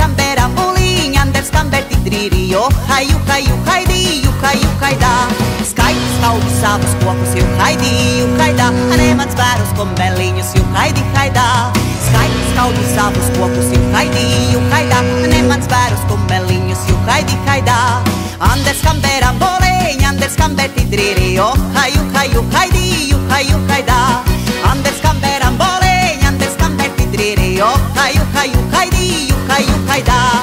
kampera 1.65 1.65
puliņ, 1.65 1.65
Anders 1.65 1.65
kamperti 1.65 1.97
trīri, 2.05 2.49
jo 2.51 2.63
haju, 2.89 3.17
haju, 3.29 3.55
haidīju, 3.67 4.31
haju, 4.41 4.69
haidā. 4.81 5.13
Skaiti 5.65 6.07
skaudi 6.17 6.51
savus 6.59 6.93
kokus, 7.03 7.35
ju 7.37 7.45
haidīju, 7.59 8.27
haidā, 8.39 8.69
ne 8.99 9.13
mans 9.15 9.35
vērus 9.39 9.71
kumeliņus, 9.77 10.53
ju 10.55 10.63
haidi, 10.75 11.03
haidā. 11.15 11.47
Skaiti 12.05 12.43
skaudi 12.51 12.85
savus 12.93 13.31
kokus, 13.37 13.71
ju 13.73 13.81
haidīju, 13.95 14.61
haidā, 14.71 15.01
ne 15.31 15.41
mans 15.49 15.67
vērus 15.71 16.05
kumeliņus, 16.11 16.85
ju 16.89 16.97
haidi, 17.09 17.37
haidā. 17.47 17.79
Anders 18.39 18.81
kamperam 18.85 19.39
boleņ, 19.41 20.05
Anders 20.11 20.35
kamperti 20.37 20.85
trīri, 20.91 21.33
jo 21.35 21.49
haju, 21.75 22.05
haju, 22.15 22.45
haidīju, 22.55 23.21
haju, 23.31 23.61
haidā. 23.71 23.99
Anders 24.71 25.01
kamperam 25.03 25.57
boleņ, 25.61 26.25
Anders 26.29 26.57
kamperti 26.61 27.09
trīri, 27.15 27.55
jo 27.59 27.71
haju, 27.97 28.31
haju, 28.37 28.65
haidīju, 28.75 29.43
haju, 29.49 29.83
haidā. 29.89 30.34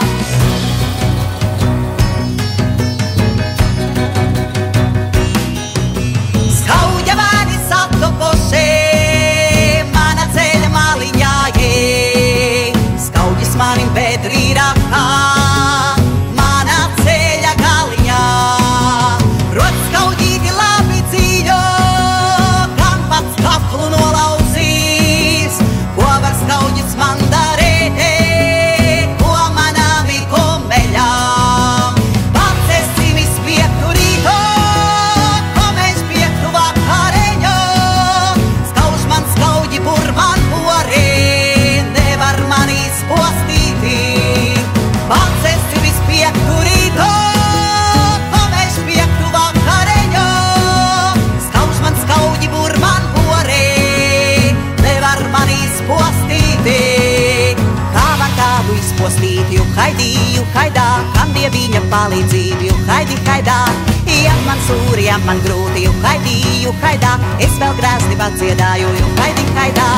Ja 65.12 65.18
man 65.26 65.40
grūti, 65.44 65.84
jo 65.84 65.92
haidīju, 66.00 66.72
haidā, 66.80 67.12
es 67.44 67.52
vēl 67.60 67.74
grāzni 67.76 68.16
padziedāju, 68.16 68.88
jo 68.96 69.08
haidi, 69.18 69.44
haidā. 69.58 69.88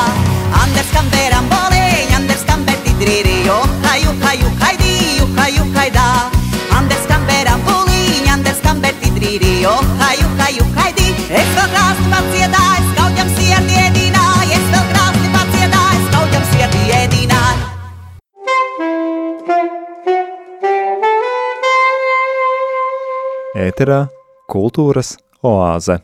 Anders 0.59 0.89
kam 0.91 1.07
bēram 1.13 1.47
boleņ, 1.51 2.15
Anders 2.17 2.43
kam 2.47 2.65
beti 2.67 2.91
drīri, 2.99 3.37
jo 3.47 3.55
haju, 3.85 4.11
haju, 4.23 4.49
haidīju, 4.63 5.27
haju, 5.37 5.67
haidā. 5.77 6.07
Anders 6.75 7.05
kam 7.11 7.23
bēram 7.29 7.63
buliņ, 7.67 8.27
Anders 8.33 8.59
kam 8.65 8.81
beti 8.83 9.13
drīri, 9.15 9.53
jo 9.63 9.75
haju, 10.01 10.27
haju, 10.41 10.67
haidī. 10.79 11.07
Es 11.29 11.53
vēl 11.55 11.71
grāzni 11.75 12.11
padziedāju, 12.11 12.89
skaudjam 12.91 13.31
sirdī 13.37 13.79
ēdināju, 13.85 14.51
es 14.59 14.67
vēl 14.73 14.85
grāzni 14.91 15.31
padziedāju, 15.37 16.03
skaudjam 16.09 16.45
sirdī 16.51 16.83
ēdināju. 16.99 17.63
ēterā 23.65 24.03
kultūras 24.55 25.17
oāze. 25.43 25.97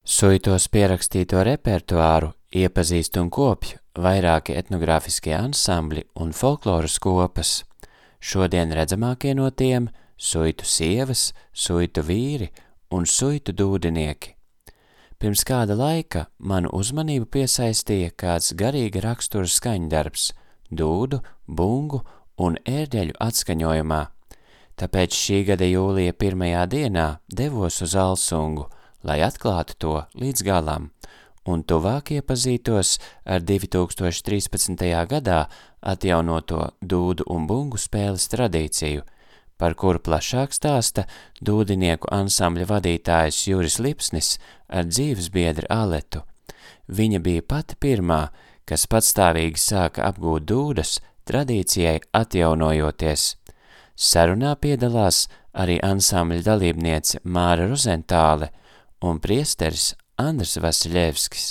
Suitos 0.00 0.64
pierakstīto 0.72 1.42
repertuāru 1.44 2.30
iepazīst 2.56 3.18
un 3.20 3.28
kopj 3.28 3.74
vairāki 4.00 4.54
etnogrāfiskie 4.56 5.34
ansambļi 5.36 6.06
un 6.24 6.32
folkloras 6.32 6.96
kopas. 7.04 7.50
Šodien 8.20 8.72
redzamākie 8.72 9.34
no 9.36 9.50
tiem– 9.52 9.90
suitu 10.30 10.64
sievas, 10.64 11.30
suitu 11.52 12.04
vīri 12.04 12.48
un 12.96 13.04
suitu 13.04 13.52
dūdinieki. 13.56 14.32
Pirms 15.20 15.44
kāda 15.44 15.76
laika 15.76 16.26
manu 16.38 16.72
uzmanību 16.80 17.28
piesaistīja 17.28 18.14
kāds 18.16 18.54
garīga 18.56 19.04
rakstura 19.04 19.48
skaņdarbs– 19.48 20.30
dūdu, 20.80 21.20
bungu 21.44 22.00
un 22.40 22.56
ērģeļu 22.64 23.20
atskaņojumā. 23.20 24.00
Tāpēc 24.80 25.12
šī 25.12 25.38
gada 25.44 25.66
jūlija 25.68 26.14
pirmajā 26.16 26.62
dienā 26.72 27.06
devos 27.28 27.82
uz 27.84 27.92
Alsungu, 28.00 28.70
lai 29.04 29.18
atklātu 29.20 29.74
to 29.76 29.96
līdz 30.16 30.44
galam, 30.46 30.86
un 31.44 31.60
tuvāk 31.68 32.14
iepazītos 32.16 32.94
ar 33.28 33.44
2013. 33.44 34.84
gadā 35.10 35.40
atjaunoto 35.84 36.70
dūdu 36.80 37.26
un 37.28 37.44
bungu 37.50 37.76
spēles 37.76 38.24
tradīciju, 38.32 39.04
par 39.60 39.76
kuru 39.76 40.00
plašāk 40.00 40.56
stāsta 40.56 41.04
dūdinieku 41.44 42.08
ansambļa 42.16 42.68
vadītājs 42.72 43.42
Juris 43.50 43.76
Lipsnis 43.84 44.38
ar 44.68 44.88
dzīves 44.88 45.28
biedri 45.34 45.68
Aletu. 45.68 46.24
Viņa 46.88 47.20
bija 47.20 47.44
pati 47.44 47.76
pirmā, 47.76 48.30
kas 48.64 48.88
patstāvīgi 48.88 49.60
sāka 49.60 50.08
apgūt 50.08 50.48
dūdas, 50.48 50.96
tradīcijai 51.28 52.00
atjaunojoties. 52.16 53.34
Sarunā 54.00 54.54
piedalās 54.56 55.26
arī 55.52 55.76
ansambļa 55.84 56.44
dalībniece 56.46 57.20
Māra 57.28 57.66
Rozentāle 57.68 58.48
un 59.04 59.18
priesteris 59.20 59.90
Andrs 60.20 60.56
Vasiļevskis. 60.62 61.50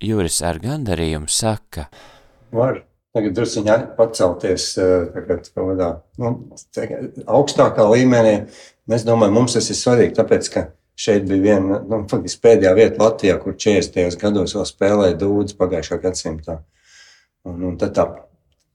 Juris 0.00 0.38
ar 0.46 0.56
gandarījumu 0.62 1.28
saka, 1.28 1.90
var 2.56 2.80
tagad 3.12 3.36
druskuņi 3.36 3.76
pacelties 3.98 4.70
tagad, 4.78 5.50
kādā, 5.52 5.90
nu, 6.22 6.32
tagad, 6.72 7.20
augstākā 7.28 7.84
līmenī. 7.92 8.34
Es 8.90 9.04
domāju, 9.06 9.34
mums 9.36 9.58
tas 9.58 9.68
ir 9.70 9.78
svarīgi, 9.78 10.16
tāpēc, 10.16 10.48
ka 10.54 10.64
šeit 11.00 11.28
bija 11.28 11.44
viena 11.44 11.82
nu, 11.84 12.00
faktiski 12.10 12.40
pēdējā 12.46 12.72
vieta 12.78 13.04
Latvijā, 13.04 13.36
kur 13.42 13.54
40. 13.54 14.18
gados 14.24 14.56
vēl 14.56 14.66
spēlēja 14.72 15.20
dūdas 15.20 15.60
pagājušā 15.60 16.00
gadsimtā. 16.02 16.56
Un, 17.46 17.60
un 17.68 17.76
tad 17.80 17.94
tā, 17.96 18.08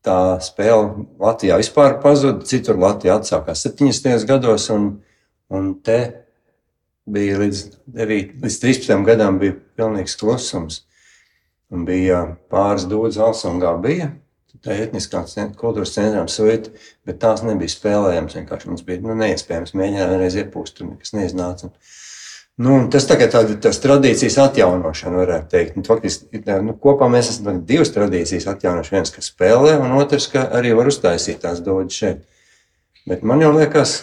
tā 0.05 0.17
spēle 0.43 1.07
Latvijā 1.21 1.57
vispār 1.59 1.97
pazuda, 2.03 2.45
citur 2.47 2.79
Latvijā 2.81 3.17
atsākās 3.19 3.65
70. 3.67 4.27
gados, 4.29 4.69
un, 4.73 4.91
un 5.49 5.73
te 5.85 5.99
bija 7.05 7.39
līdz, 7.41 7.63
9, 7.95 8.35
līdz 8.43 8.59
13 8.63 9.07
gadam 9.07 9.39
bija 9.41 9.57
pilnīgs 9.77 10.17
klusums. 10.19 10.83
Un 11.73 11.85
bija 11.87 12.21
pāris 12.53 12.85
dūdas 12.89 13.17
Alsungā 13.25 13.71
bija, 13.81 14.11
tā 14.63 14.75
etniskā 14.83 15.23
kultūras 15.57 15.95
centrām 15.95 16.27
suita, 16.31 16.71
bet 17.05 17.19
tās 17.21 17.41
nebija 17.45 17.73
spēlējamas. 17.73 18.37
Vienkārši 18.37 18.69
mums 18.69 18.85
bija 18.85 19.01
nu, 19.03 19.15
neiespējams 19.17 19.73
mēģināt 19.77 20.11
vienreiz 20.13 20.37
iepūst, 20.41 20.77
tur 20.77 20.91
nekas 20.91 21.15
neiznāca. 21.17 21.71
Nu, 22.55 22.75
tas 22.87 23.03
tagad 23.03 23.33
ir 23.35 23.57
tas 23.59 23.81
tradīcijas 23.83 24.37
atjaunošana, 24.39 25.17
varētu 25.19 25.49
teikt. 25.51 25.73
Nu, 25.75 25.83
faktiski, 25.83 26.39
nu, 26.63 26.77
kopā 26.79 27.09
mēs 27.11 27.33
esam 27.33 27.57
divas 27.67 27.91
tradīcijas 27.91 28.47
atjaunojuši. 28.53 28.93
Viens, 28.95 29.11
kas 29.11 29.27
spēlē, 29.33 29.73
un 29.83 29.97
otrs, 29.99 30.29
ka 30.31 30.45
arī 30.55 30.71
var 30.77 30.87
uztaisīt 30.87 31.41
tās 31.43 31.59
dodas 31.65 31.97
šeit. 31.99 32.21
Bet 33.11 33.27
man 33.27 33.43
jau 33.43 33.51
liekas, 33.57 33.97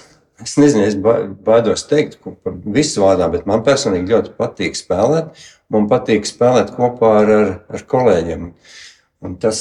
es 0.45 0.59
nezinu, 0.61 0.85
es 0.85 0.99
baidos 1.47 1.87
teikt 1.89 2.21
par 2.21 2.59
visu 2.77 3.01
vārdā, 3.07 3.31
bet 3.33 3.49
man 3.49 3.65
personīgi 3.65 4.13
ļoti 4.13 4.37
patīk 4.37 4.77
spēlēt. 4.77 5.33
Man 5.73 5.89
patīk 5.89 6.29
spēlēt 6.29 6.75
kopā 6.77 7.17
ar, 7.23 7.35
ar, 7.39 7.53
ar 7.73 7.87
kolēģiem. 7.89 8.51
Un 9.23 9.37
tas 9.39 9.59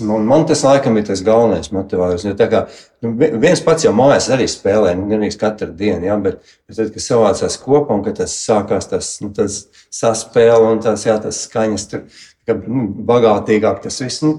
man, 0.00 0.26
man 0.26 0.44
tas 0.46 0.62
laikam 0.64 0.96
ir 0.96 1.06
tas 1.06 1.22
galvenais 1.26 1.72
motivators. 1.74 2.24
Jo 2.24 2.48
kā, 2.50 2.62
nu, 3.02 3.12
viens 3.42 3.62
pats 3.64 3.86
jau 3.86 3.92
mājās 3.96 4.28
arī 4.32 4.46
spēlē, 4.50 4.94
nu, 4.98 5.08
gan 5.10 5.24
arī 5.24 5.32
katru 5.38 5.72
dienu, 5.76 6.06
ja, 6.06 6.16
bet, 6.22 6.40
bet 6.68 6.78
tad, 6.78 6.92
kad 6.94 7.04
savācās 7.04 7.58
kopā 7.62 7.96
un 7.98 8.04
kad 8.06 8.20
tas 8.22 8.36
sākās, 8.44 8.88
tas, 8.92 9.14
nu, 9.24 9.32
tas 9.36 9.64
saspēle 9.92 10.70
un 10.70 10.82
tās, 10.84 11.06
jā, 11.08 11.16
tas 11.22 11.42
skaņas 11.48 11.88
tur, 11.90 12.06
ka, 12.46 12.56
nu, 12.62 12.86
bagātīgāk 13.10 13.82
tas 13.84 13.98
viss, 14.04 14.22
nu, 14.24 14.36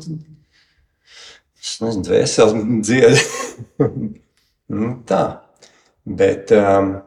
es 1.60 1.76
nezinu, 1.84 2.08
dvēseles 2.08 2.58
dziedi. 2.88 3.24
nu, 4.80 4.96
tā. 5.08 5.24
Bet, 6.04 6.52
um, 6.56 6.98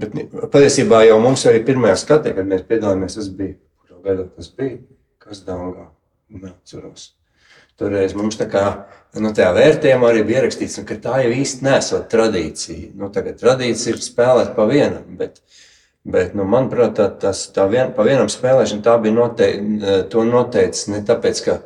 bet 0.00 0.16
patiesībā 0.52 1.04
jau 1.06 1.20
mums 1.22 1.46
arī 1.48 1.62
pirmajā 1.64 2.02
skatē, 2.02 2.34
kad 2.36 2.48
mēs 2.48 2.66
piedalījāmies, 2.68 3.16
tas 3.20 3.30
bija, 3.32 3.56
kurā 3.80 4.02
gadā 4.10 4.28
tas 4.34 4.52
bija, 4.56 4.76
kas 5.20 5.40
dāngā, 5.46 5.86
neatceros. 6.30 7.10
Toreiz 7.80 8.12
mums 8.12 8.36
tā 8.36 8.44
kā 8.50 8.64
nu, 9.18 9.32
tajā 9.34 9.50
vērtējumā 9.56 10.10
arī 10.12 10.22
bija 10.28 10.42
ierakstīts, 10.42 10.78
nu, 10.80 10.86
ka 10.88 10.98
tā 11.00 11.22
jau 11.24 11.32
īsti 11.32 11.64
nesot 11.66 12.10
tradīcija. 12.12 12.92
Nu, 13.00 13.08
tagad 13.14 13.40
tradīcija 13.40 13.94
ir 13.94 14.02
spēlēt 14.04 14.52
pa 14.56 14.66
vienam, 14.68 15.06
bet, 15.18 15.40
bet 16.04 16.36
nu, 16.36 16.44
manuprāt, 16.48 16.94
tā, 16.98 17.08
tas, 17.22 17.46
tā 17.54 17.66
vien, 17.72 17.94
pa 17.96 18.06
vienam 18.06 18.28
spēlēšana 18.30 18.84
tā 18.86 18.96
bija 19.02 19.16
noteikti, 19.16 19.92
to 20.12 20.24
noteicis 20.28 20.90
ne 20.92 21.00
tāpēc, 21.08 21.42
ka, 21.46 21.56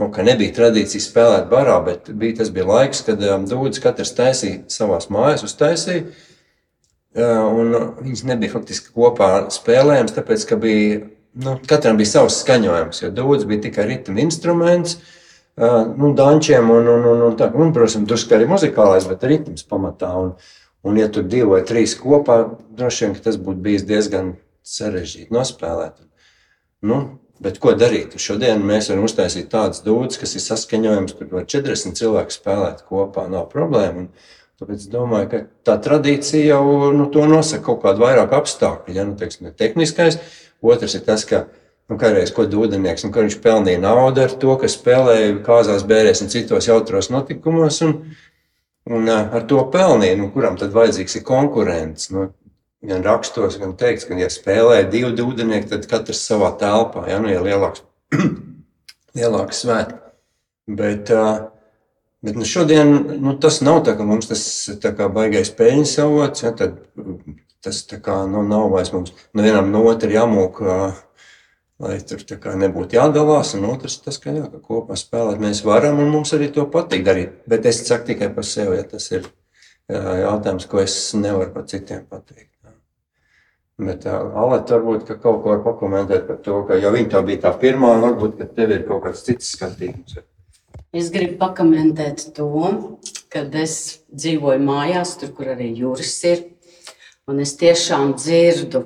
nu, 0.00 0.08
ka 0.14 0.24
nebija 0.26 0.56
tradīcija 0.56 1.04
spēlēt 1.04 1.50
barā, 1.52 1.76
bet 1.86 2.08
bija, 2.10 2.40
tas 2.40 2.52
bija 2.54 2.70
laiks, 2.70 3.04
kad 3.06 3.20
um, 3.28 3.44
dūdas 3.50 3.84
katrs 3.84 4.16
taisīja 4.16 4.64
savās 4.72 5.10
mājas, 5.12 5.44
uztaisīja, 5.46 6.06
uh, 6.08 7.44
un 7.52 7.76
viņas 8.00 8.24
nebija 8.32 8.56
faktiski 8.56 8.96
kopā 8.96 9.34
spēlējams, 9.52 10.16
tāpēc, 10.16 10.48
ka 10.48 10.58
bija, 10.64 11.04
nu, 11.34 11.56
katram 11.68 11.98
bija 11.98 12.12
savs 12.12 12.40
skaņojums, 12.42 13.02
jo 13.02 13.10
dūdas 13.14 13.46
bija 13.48 13.64
tikai 13.66 13.88
ritma 13.88 14.22
instruments, 14.22 14.98
uh, 14.98 15.82
nu, 15.96 16.12
dančiem, 16.16 16.70
un, 16.70 16.88
un, 16.90 17.08
un, 17.10 17.24
un, 17.30 17.36
tā, 17.38 17.50
un 17.54 17.74
protams, 17.74 18.06
drusku 18.08 18.36
arī 18.36 18.48
muzikālais, 18.50 19.08
bet 19.10 19.26
ritms 19.30 19.66
pamatā. 19.70 20.12
Un, 20.20 20.32
un 20.84 21.00
ja 21.00 21.08
tur 21.12 21.26
divi 21.26 21.50
vai 21.56 21.62
trīs 21.66 21.96
kopā, 21.98 22.38
droši 22.78 23.06
vien 23.06 23.18
tas 23.26 23.40
būtu 23.40 23.64
bijis 23.64 23.86
diezgan 23.88 24.34
sarežģīti 24.64 25.34
nospēlēt. 25.34 25.98
Nu, 26.84 27.00
bet 27.42 27.58
ko 27.60 27.72
darīt? 27.76 28.14
Šodien 28.20 28.62
mēs 28.64 28.90
varam 28.92 29.08
uztaisīt 29.08 29.50
tādas 29.52 29.82
dūdas, 29.84 30.20
kas 30.20 30.36
ir 30.36 30.44
saskaņojams, 30.44 31.18
tur 31.18 31.32
var 31.32 31.48
40 31.50 31.98
cilvēku 31.98 32.34
spēlēt 32.36 32.84
kopā, 32.88 33.28
nav 33.32 33.48
problēma. 33.52 34.06
Un, 34.06 34.40
Tāpēc 34.54 34.84
es 34.84 34.90
domāju, 34.90 35.26
ka 35.32 35.38
tā 35.66 35.74
tradīcija 35.82 36.54
jau 36.54 36.90
nu, 36.94 37.08
to 37.10 37.24
nosaka 37.26 37.64
kaut 37.66 37.80
kāda 37.82 37.98
vairāk 37.98 38.36
apstākļu. 38.36 38.94
Ja? 38.94 39.02
Nu, 39.08 39.16
teiksim, 39.18 39.48
tehniskais, 39.58 40.20
otrs 40.72 40.96
ir 40.96 41.04
tas, 41.06 41.26
ka 41.28 41.44
Nu, 41.84 41.98
kādreiz 42.00 42.30
ko 42.32 42.46
dūdenieks, 42.48 43.04
un 43.04 43.12
viņš 43.12 43.34
pelnīja 43.44 43.80
naudu 43.82 44.22
ar 44.24 44.32
to, 44.40 44.54
ka 44.60 44.70
spēlēja 44.72 45.34
kāzās, 45.44 45.82
bērēs 45.84 46.22
un 46.24 46.30
citos 46.32 46.68
jautros 46.70 47.10
notikumos, 47.12 47.82
un, 47.84 47.98
un 48.88 49.10
ar 49.12 49.44
to 49.50 49.60
pelnīja, 49.72 50.16
nu, 50.16 50.30
kuram 50.32 50.56
tad 50.60 50.72
vajadzīgs 50.72 51.18
ir 51.20 51.26
konkurents. 51.28 52.08
Nu, 52.14 52.30
gan 52.88 53.04
rakstos, 53.04 53.58
gan 53.60 53.76
teikts, 53.76 54.08
ka, 54.08 54.16
ja 54.16 54.30
spēlē 54.32 54.80
divi 54.88 55.12
dūdenieki, 55.18 55.68
tad 55.74 55.84
katrs 55.90 56.24
savā 56.24 56.54
telpā, 56.60 57.04
ja 57.12 57.20
nu 57.20 57.28
ir 57.32 57.44
lielāks, 57.44 57.84
lielāks 59.18 59.60
svētki. 59.66 60.00
Bet, 60.80 61.12
bet 62.24 62.40
nu, 62.40 62.48
šodien 62.48 62.94
nu, 63.20 63.36
tas 63.40 63.60
nav 63.60 63.82
tā, 63.84 63.92
ka 63.98 64.08
mums 64.08 64.32
tas 64.32 64.46
kā 64.80 65.12
baigais 65.12 65.52
peļņas 65.52 65.98
avots, 66.06 66.46
ja, 66.46 66.56
tad 66.56 66.80
tas 67.64 67.82
kā 68.04 68.20
nu, 68.30 68.44
nav 68.46 68.68
vairs 68.72 68.92
mums 68.94 69.14
nevienam 69.34 69.72
no 69.72 69.82
otra 69.88 70.12
jāmūk 70.12 70.62
lai 71.82 71.98
tur 72.06 72.22
nebūtu 72.60 72.98
jādalās. 72.98 73.54
Un 73.58 73.68
otrs, 73.72 73.98
tas, 74.04 74.18
ka, 74.22 74.32
jā, 74.34 74.46
ka 74.50 74.60
kopā 74.62 74.96
spēlēt 74.98 75.42
mēs 75.42 75.64
varam, 75.66 76.00
un 76.02 76.12
mums 76.12 76.34
arī 76.36 76.50
to 76.54 76.66
patīk 76.70 77.04
darīt. 77.06 77.40
Bet 77.50 77.66
es 77.66 77.82
saku 77.86 78.12
tikai 78.12 78.30
par 78.34 78.46
sevi, 78.48 78.78
ja 78.78 78.86
tas 78.88 79.10
ir 79.12 79.26
jautājums, 79.90 80.68
ko 80.70 80.80
es 80.82 80.96
nevaru 81.18 81.52
par 81.54 81.66
citiem 81.70 82.04
pateikt. 82.08 82.50
Bet 83.74 84.04
Alēta 84.06 84.76
varbūt 84.76 85.08
ka 85.08 85.16
kaut 85.18 85.40
ko 85.42 85.50
var 85.50 85.64
pakomentēt 85.64 86.28
par 86.28 86.38
to, 86.44 86.60
ka 86.68 86.78
jau 86.78 86.92
viņa 86.94 87.10
tā 87.10 87.24
bija 87.26 87.42
tā 87.48 87.50
pirmā, 87.58 87.96
un 87.96 88.04
varbūt, 88.06 88.44
tev 88.54 88.70
ir 88.70 88.86
kaut 88.86 89.02
kāds 89.08 89.24
cits 89.26 89.50
skatījums. 89.56 90.20
Es 90.94 91.08
gribu 91.10 91.40
pakomentēt 91.40 92.28
to, 92.36 92.46
kad 93.34 93.54
es 93.58 94.04
dzīvoju 94.14 94.62
mājās, 94.62 95.16
tur, 95.18 95.34
kur 95.34 95.50
arī 95.56 95.72
jūras 95.74 96.14
ir. 96.30 96.44
Un 97.32 97.38
es 97.40 97.54
tiešām 97.56 98.10
dzirdu 98.20 98.82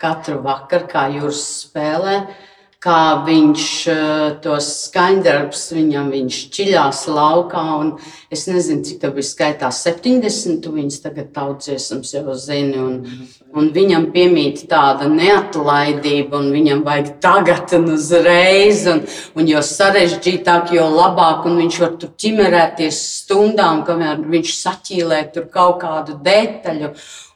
katru 0.00 0.40
vakaru, 0.42 0.88
kā 0.90 1.04
jūs 1.14 1.42
spēlē. 1.60 2.14
Kā 2.80 3.24
viņš 3.26 3.64
eh, 3.92 4.20
tos 4.40 4.68
skaņdarbus, 4.86 5.66
viņam 5.76 6.06
viņš 6.14 6.38
čiļās 6.56 7.02
laukā, 7.12 7.64
es 8.32 8.46
nezinu, 8.48 8.86
cik 8.88 9.02
tev 9.02 9.12
bija 9.18 9.28
skaitā 9.28 9.68
70, 9.74 10.62
tu 10.64 10.72
viņus 10.72 11.02
tagad 11.04 11.28
tautsiesams 11.36 12.14
jau 12.16 12.38
zini, 12.40 12.80
un, 12.80 13.28
un 13.52 13.68
viņam 13.76 14.08
piemīt 14.16 14.64
tāda 14.70 15.10
neatlaidība, 15.12 16.40
un 16.40 16.48
viņam 16.56 16.82
vajag 16.88 17.12
tagad 17.20 17.76
un 17.76 17.86
uzreiz, 17.98 18.86
un, 18.88 19.04
un 19.36 19.52
jo 19.52 19.60
sarežģītāk, 19.60 20.72
jo 20.80 20.88
labāk, 20.88 21.44
un 21.50 21.60
viņš 21.60 21.80
var 21.84 21.96
tur 22.00 22.16
ķimerēties 22.16 23.04
stundām, 23.20 23.84
kamēr 23.84 24.24
viņš 24.24 24.58
saķīlē 24.64 25.24
tur 25.34 25.50
kaut 25.52 25.82
kādu 25.84 26.16
detaļu, 26.24 26.94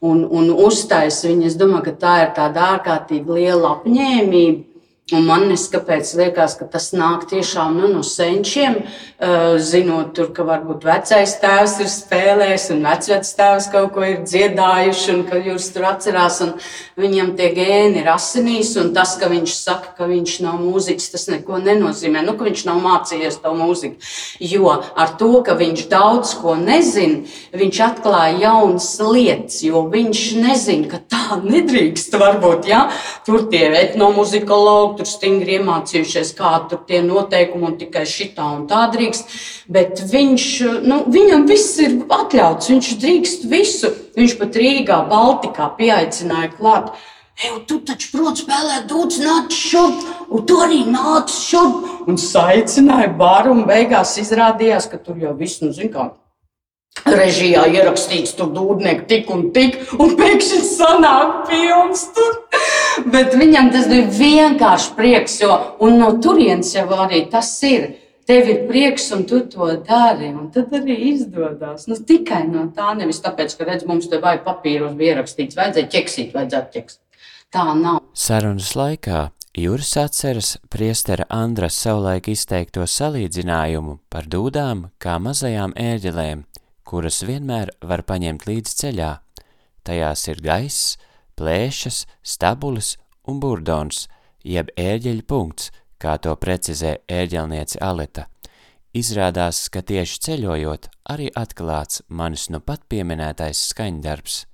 un, 0.09 0.25
un 0.25 0.55
uztais 0.57 1.21
viņu. 1.29 1.51
Es 1.53 1.61
domāju, 1.61 1.91
ka 1.91 1.99
tā 2.01 2.21
ir 2.25 2.39
tāda 2.39 2.71
ārkārtīgi 2.79 3.43
liela 3.43 3.77
apņēmība 3.77 4.73
Un 5.13 5.27
man 5.29 5.43
neskapēc 5.51 6.15
liekas, 6.17 6.55
ka 6.57 6.65
tas 6.73 6.87
nāk 6.97 7.27
tiešām 7.29 7.75
nu, 7.77 7.91
no 7.93 8.01
senčiem, 8.09 8.79
uh, 8.87 9.59
zinot, 9.61 10.15
tur, 10.17 10.31
ka 10.33 10.47
varbūt 10.49 10.87
vecais 10.89 11.35
tēvs 11.43 11.75
ir 11.85 11.91
spēlējis 11.93 12.71
un 12.73 12.81
vecais 12.87 13.35
tēvs 13.37 13.67
kaut 13.75 13.91
ko 13.93 14.07
ir 14.09 14.23
dziedājuši, 14.25 15.11
un 15.13 15.21
ka 15.29 15.43
jūs 15.45 15.67
tur 15.75 15.85
atcerās, 15.91 16.39
un 16.47 16.55
viņam 16.97 17.35
tie 17.37 17.51
gēni 17.53 18.01
ir 18.01 18.09
asinīs, 18.15 18.71
un 18.81 18.95
tas, 18.97 19.13
ka 19.21 19.29
viņš 19.29 19.59
saka, 19.59 19.93
ka 19.99 20.09
viņš 20.09 20.39
nav 20.47 20.63
mūziķis, 20.63 21.11
tas 21.13 21.29
neko 21.35 21.61
nenozīmē, 21.67 22.25
nu, 22.25 22.33
ka 22.41 22.49
viņš 22.49 22.65
nav 22.71 22.81
mācījies 22.87 23.37
to 23.45 23.53
mūziku. 23.61 24.01
Jo 24.41 24.73
ar 24.73 25.15
to, 25.21 25.31
ka 25.45 25.59
viņš 25.61 25.85
daudz 25.93 26.33
ko 26.41 26.57
nezina, 26.57 27.29
viņš 27.53 27.83
atklāja 27.91 28.41
jaunas 28.47 28.89
lietas, 29.05 29.61
jo 29.69 29.85
viņš 29.93 30.25
nezina, 30.41 30.89
ka 30.97 31.05
tā 31.13 31.43
nedrīkst 31.45 32.17
varbūt, 32.25 32.73
ja? 32.73 32.87
tur 33.29 33.45
tie 33.53 33.69
etnomuzikologi, 33.85 34.94
tur 34.99 35.09
stingri 35.09 35.59
iemācījušies, 35.59 36.35
kādi 36.39 36.71
tur 36.73 36.83
tie 36.89 37.01
noteikumi 37.05 37.69
un 37.71 37.79
tikai 37.81 38.05
šitā 38.09 38.47
un 38.59 38.67
tā 38.71 38.85
drīkst. 38.95 39.35
Bet 39.75 40.03
viņš, 40.11 40.47
nu, 40.85 41.03
viņam 41.15 41.49
viss 41.51 41.79
ir 41.85 41.99
atļauts, 42.09 42.71
viņš 42.73 42.93
drīkst 43.03 43.49
visu. 43.51 43.93
Viņš 44.15 44.39
pat 44.39 44.57
Rīgā, 44.61 45.01
Baltikā 45.11 45.69
pieaicināja 45.79 46.55
klāt. 46.55 46.95
Ej, 47.35 47.65
tu 47.67 47.81
taču 47.83 48.13
proti 48.15 48.45
spēlēt, 48.45 48.85
dūts, 48.87 49.19
nāc 49.19 49.55
šurp, 49.55 50.05
un 50.31 50.45
tu 50.47 50.61
arī 50.63 50.85
nāc 50.87 51.33
šurp. 51.35 52.07
Un 52.07 52.21
saicināja 52.21 53.09
baru, 53.19 53.57
un 53.57 53.65
beigās 53.67 54.15
izrādījās, 54.23 54.87
ka 54.93 55.03
tur 55.03 55.19
jau 55.19 55.35
viss, 55.35 55.59
nu, 55.65 55.73
zin 55.75 55.91
kā, 55.91 56.13
režijā 57.03 57.65
ierakstīts, 57.75 58.37
tur 58.39 58.53
dūdnieki 58.55 59.07
tik 59.11 59.31
un 59.35 59.49
tik, 59.57 59.81
un 59.99 60.15
pēkšņi 60.19 60.61
sanāk 60.69 61.49
filmas 61.51 62.07
tur. 62.15 62.39
Bet 63.11 63.35
viņam 63.39 63.71
tas 63.75 63.89
bija 63.91 64.07
vienkārši 64.19 64.95
prieks, 64.99 65.37
jo 65.43 65.59
no 65.93 66.15
turienes 66.23 66.75
jau 66.77 66.87
arī 67.05 67.25
tas 67.31 67.51
ir. 67.67 67.93
Tev 68.25 68.49
ir 68.49 68.63
prieks, 68.69 69.11
un 69.13 69.27
tu 69.29 69.43
to 69.53 69.67
dari, 69.85 70.31
un 70.33 70.49
tad 70.53 70.73
arī 70.73 70.97
izdodas. 71.11 71.85
Nu, 71.91 71.99
tikai 72.09 72.47
no 72.49 72.71
tā, 72.73 72.95
nevis 72.97 73.21
tāpēc, 73.21 73.53
ka 73.59 73.67
redz, 73.69 73.85
mums 73.85 74.09
te 74.09 74.17
vajag 74.23 74.47
papīros 74.47 74.95
bija 74.97 75.19
ierakstīts, 75.19 75.59
vajadzēja 75.59 75.91
ķeksīt, 75.93 76.31
vajadzētu 76.33 76.73
ķeksīt. 76.79 77.01
Tā 77.53 77.67
nav. 77.77 78.01
Sarunas 78.17 78.73
laikā 78.79 79.27
Juris 79.55 79.93
atceras 80.01 80.57
priestera 80.67 81.29
Andra 81.31 81.69
savulaik 81.71 82.27
izteikto 82.33 82.89
salīdzinājumu 82.91 84.01
par 84.11 84.27
dūdām 84.27 84.89
kā 84.99 85.21
mazajām 85.23 85.77
ērģelēm, 85.79 86.41
kuras 86.83 87.21
vienmēr 87.23 87.71
var 87.79 88.03
paņemt 88.09 88.49
līdz 88.49 88.73
ceļā. 88.81 89.13
Tajās 89.87 90.27
ir 90.33 90.41
gaiss, 90.43 90.97
plēšas, 91.39 92.05
stabulis 92.23 92.97
un 93.29 93.41
burdons, 93.41 94.07
jeb 94.45 94.71
ērģeļa 94.77 95.27
punkts, 95.29 95.71
kā 95.99 96.17
to 96.21 96.35
precizē 96.37 96.99
ērģelniece 97.09 97.81
Aleta. 97.81 98.29
Izrādās, 98.95 99.67
ka 99.75 99.83
tieši 99.83 100.21
ceļojot 100.23 100.89
arī 101.11 101.31
atklāts 101.35 102.05
manis 102.09 102.47
nu 102.53 102.61
pat 102.63 102.85
pieminētais 102.89 103.63
skaņdarbs. 103.73 104.45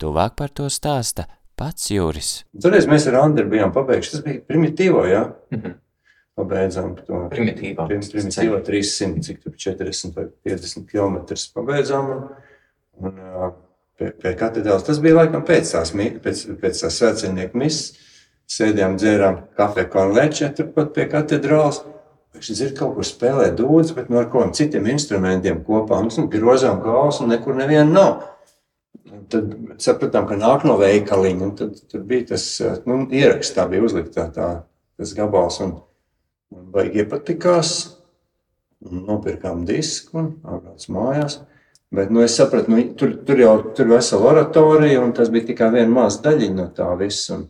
Tuvāk 0.00 0.38
par 0.38 0.54
to 0.56 0.70
stāsta 0.72 1.26
pats 1.58 1.90
Jūris. 1.92 2.30
Toreiz 2.62 2.88
mēs 2.90 3.06
ar 3.10 3.20
Andru 3.20 3.44
bijām 3.50 3.74
pabeiguši, 3.74 4.14
tas 4.14 4.22
bija 4.24 4.40
primitīvo, 4.48 5.04
jā? 5.06 5.26
Mm 5.50 5.60
-hmm. 5.60 5.74
Pabeidzām 6.34 6.96
to. 7.06 7.20
Primitīvā. 7.30 7.86
Prim, 7.86 8.00
primitīvo 8.00 8.58
300, 8.66 9.22
cik 9.22 9.42
tur 9.42 9.52
40 9.54 10.16
vai 10.16 10.24
50 10.42 10.88
km 10.90 11.16
pabeidzām. 11.54 12.10
Un, 12.10 12.24
un, 13.10 13.52
pie, 13.98 14.10
pie 14.20 14.34
katedrāles. 14.38 14.86
Tas 14.86 15.00
bija 15.02 15.20
laikam 15.20 15.44
pēc 15.46 15.72
tās, 15.74 15.94
pēc, 15.94 16.44
pēc 16.60 16.84
tās 16.84 17.00
svētceļnieku 17.00 17.60
misijas. 17.60 18.00
Sēdējām, 18.54 18.98
dzērām 19.00 19.36
kafiju 19.56 19.88
konleče 19.88 20.50
turpat 20.58 20.90
pie 20.96 21.06
katedrāles. 21.08 21.80
Viņš 22.34 22.50
dzird 22.50 22.74
kaut 22.76 22.96
kur 22.96 23.06
spēlē 23.06 23.46
dūdzi, 23.56 23.94
bet 23.96 24.10
no 24.12 24.18
ar 24.20 24.26
kādiem 24.28 24.52
citiem 24.58 24.88
instrumentiem 24.90 25.62
kopā. 25.64 26.00
Mums 26.02 26.18
nu, 26.18 26.26
grozām 26.28 26.82
galvas 26.84 27.22
un 27.22 27.30
nekur 27.32 27.56
neviena 27.56 27.86
nav. 27.88 28.24
Tad 29.32 29.54
sapratām, 29.80 30.26
ka 30.28 30.36
nāk 30.36 30.66
no 30.68 30.76
veikaliņa. 30.80 31.50
Tad 31.60 31.78
tur 31.88 32.04
bija 32.08 32.34
tas 32.34 32.44
nu, 32.84 33.04
ieraksts, 33.14 33.54
tā 33.56 33.64
bija 33.70 33.86
uzlikta 33.86 34.26
tā, 34.34 34.48
tas 34.98 35.14
gabals. 35.16 35.60
Un, 35.64 35.76
un 36.52 36.68
baigi 36.74 37.04
iepatikās. 37.04 37.74
Nopirkām 38.84 39.62
disku 39.64 40.18
un 40.20 40.32
atbrauc 40.42 40.84
mājās. 40.92 41.38
Bet 41.94 42.10
nu, 42.10 42.24
es 42.24 42.34
sapratu, 42.34 42.72
nu, 42.72 42.80
tur, 42.98 43.12
tur 43.26 43.38
jau 43.38 43.52
tur 43.76 43.86
bija 43.86 44.00
vesela 44.00 44.32
oratorija, 44.32 45.02
un 45.04 45.12
tas 45.14 45.30
bija 45.30 45.46
tikai 45.52 45.70
viena 45.76 45.92
maza 45.92 46.24
daļiņa 46.24 46.56
no 46.56 46.66
tā 46.74 46.88
visa. 46.98 47.36
Un, 47.38 47.44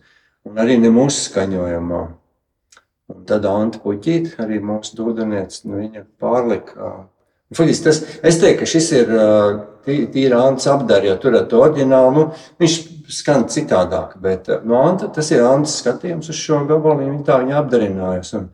un 0.50 0.60
arī 0.60 0.76
ne 0.82 0.90
mūsu 0.92 1.30
skaņojumā. 1.30 2.02
Un 3.14 3.24
tad 3.28 3.46
Anta 3.48 3.80
Puķīte, 3.84 4.34
arī 4.44 4.60
mūsu 4.64 4.96
dūdenieca, 4.98 5.60
nu, 5.68 5.78
viņa 5.80 6.04
pārlika. 6.20 6.90
Faktiski 7.54 7.86
tas, 7.86 8.00
es 8.24 8.40
teiktu, 8.40 8.62
ka 8.62 8.68
šis 8.68 8.90
ir 8.96 9.14
tīra 9.84 10.40
Ants 10.48 10.66
apdara, 10.70 11.06
jo 11.10 11.16
tur 11.20 11.36
ar 11.38 11.46
to 11.48 11.60
oriģinālu, 11.64 12.12
nu, 12.16 12.24
viņš 12.62 12.76
skan 13.12 13.44
citādāk, 13.52 14.16
bet 14.24 14.48
no 14.64 14.80
Anta, 14.80 15.10
tas 15.12 15.28
ir 15.32 15.44
Ants 15.44 15.76
skatījums 15.82 16.32
uz 16.32 16.40
šo 16.40 16.62
gabalu, 16.68 17.04
viņa 17.04 17.22
tā 17.28 17.38
viņa 17.42 17.58
apdarinājas. 17.60 18.34
Un, 18.40 18.48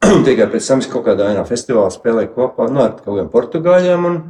tikai 0.26 0.48
pēc 0.48 0.72
tam 0.72 0.80
es 0.80 0.88
kaut 0.90 1.04
kādā 1.08 1.28
ainā 1.30 1.44
festivālā 1.48 1.92
spēlēju 1.92 2.32
kopā, 2.36 2.70
nu, 2.72 2.80
ar 2.86 2.96
kaut 2.96 3.12
kādiem 3.12 3.32
portugāļiem, 3.32 4.08
un, 4.08 4.20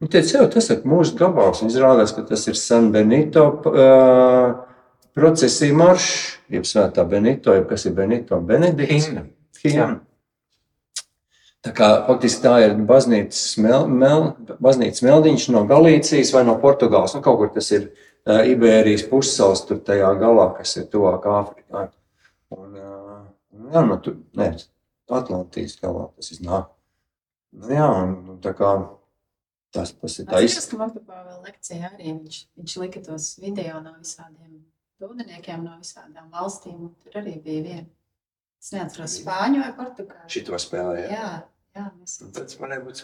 Viņa 0.00 0.12
teica, 0.14 0.36
jau 0.38 0.48
tas 0.48 0.70
ir 0.72 0.84
mūsu 0.88 1.16
gabals. 1.18 1.60
Izrādās, 1.66 2.14
ka 2.16 2.24
tas 2.24 2.46
ir 2.48 2.56
San 2.56 2.88
Benito 2.92 3.42
uh, 3.68 4.54
procesija 5.16 5.76
maršs, 5.76 6.38
jeb 6.52 6.68
svētā 6.68 7.04
Benito, 7.08 7.52
jeb 7.52 7.66
kas 7.68 7.84
ir 7.84 7.92
Benito 7.98 8.38
Benedikts. 8.40 9.10
Himna. 9.60 9.98
Tā 11.60 11.74
kā 11.76 11.88
faktiski 12.06 12.40
tā 12.46 12.54
ir 12.64 12.78
baznīcas, 12.88 13.42
mel, 13.60 13.84
mel, 13.92 14.30
baznīcas 14.64 15.02
meldiņš 15.04 15.50
no 15.52 15.66
Galīcijas 15.68 16.30
vai 16.32 16.46
no 16.48 16.54
Portugāles. 16.62 17.12
Nu, 17.12 17.20
kaut 17.26 17.36
kur 17.42 17.50
tas 17.52 17.68
ir 17.76 17.90
uh, 17.90 18.40
Iberijas 18.48 19.04
pussals, 19.10 19.66
tur 19.68 19.82
tajā 19.84 20.14
galā, 20.22 20.46
kas 20.56 20.72
ir 20.80 20.86
tuvāk 20.88 21.28
Āfrikā. 21.28 21.90
Un, 22.56 22.72
uh, 22.80 23.20
jā, 23.68 23.84
no 23.84 24.00
tur, 24.00 24.16
nē, 24.40 24.54
Atlantijas 25.12 25.76
galā 25.82 26.08
tas 26.16 26.32
iznāk. 26.32 26.72
Nu, 27.52 27.68
jā, 27.76 27.90
un 28.06 28.40
tā 28.40 28.56
kā 28.56 28.72
Tas, 29.74 29.92
tas 29.94 30.18
ir 30.18 30.26
taisnība. 30.26 30.58
Es 30.58 30.68
domāju, 30.72 31.04
ka 31.06 31.22
vēl 31.28 31.44
lekcijā 31.46 31.92
arī 31.92 32.10
viņš, 32.10 32.40
viņš 32.58 32.76
lika 32.82 33.02
tos 33.06 33.28
video 33.42 33.78
no 33.84 33.94
visādiem 34.00 34.58
dūdeniekiem, 35.00 35.62
no 35.62 35.76
visādām 35.78 36.26
valstīm. 36.34 36.90
Tur 37.04 37.20
arī 37.22 37.36
bija 37.44 37.62
viena. 37.68 37.86
Es 38.60 38.74
neatceros, 38.74 39.14
spāņu 39.22 39.62
vai 39.62 39.70
portugāļu. 39.78 40.28
Šito 40.32 40.58
spēlēja. 40.60 41.06
Jā. 41.14 41.30
Jā, 41.70 41.84
mēs... 41.94 42.16
Tas 42.34 42.56
varēja 42.58 42.82
būt 42.82 43.00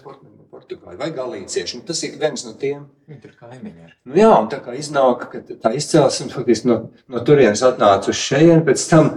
portugāļi 0.50 0.98
vai 0.98 1.06
galīcieši. 1.14 1.78
Nu, 1.78 1.84
tas 1.86 2.00
ir 2.02 2.16
viens 2.18 2.42
no 2.42 2.50
tiem. 2.58 2.88
Viņi 3.06 3.20
tur 3.22 3.36
kaimiņi 3.38 3.84
ir. 3.84 3.92
Nu, 4.08 4.16
jā, 4.18 4.32
un 4.34 4.50
tā 4.50 4.58
kā 4.64 4.74
iznāk, 4.74 5.22
ka 5.30 5.42
tā 5.62 5.70
izcelsme 5.78 6.32
faktiski 6.34 6.72
no, 6.72 6.80
no 7.06 7.22
turienes 7.26 7.62
atnāca 7.66 8.10
uz 8.10 8.18
šejienu, 8.18 8.64
pēc 8.66 8.88
tam, 8.90 9.12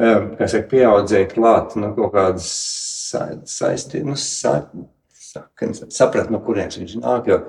kā 0.00 0.48
saka, 0.48 0.70
pieaudzēja 0.72 1.28
klāt 1.34 1.76
no 1.76 1.92
kaut 1.98 2.16
kādas 2.16 2.48
saistības, 3.52 4.08
nu, 4.08 4.16
sa, 4.18 4.56
saprast, 5.94 6.32
no 6.32 6.40
kurienes 6.44 6.78
viņš 6.80 6.98
nāk. 7.02 7.30
Jo 7.30 7.40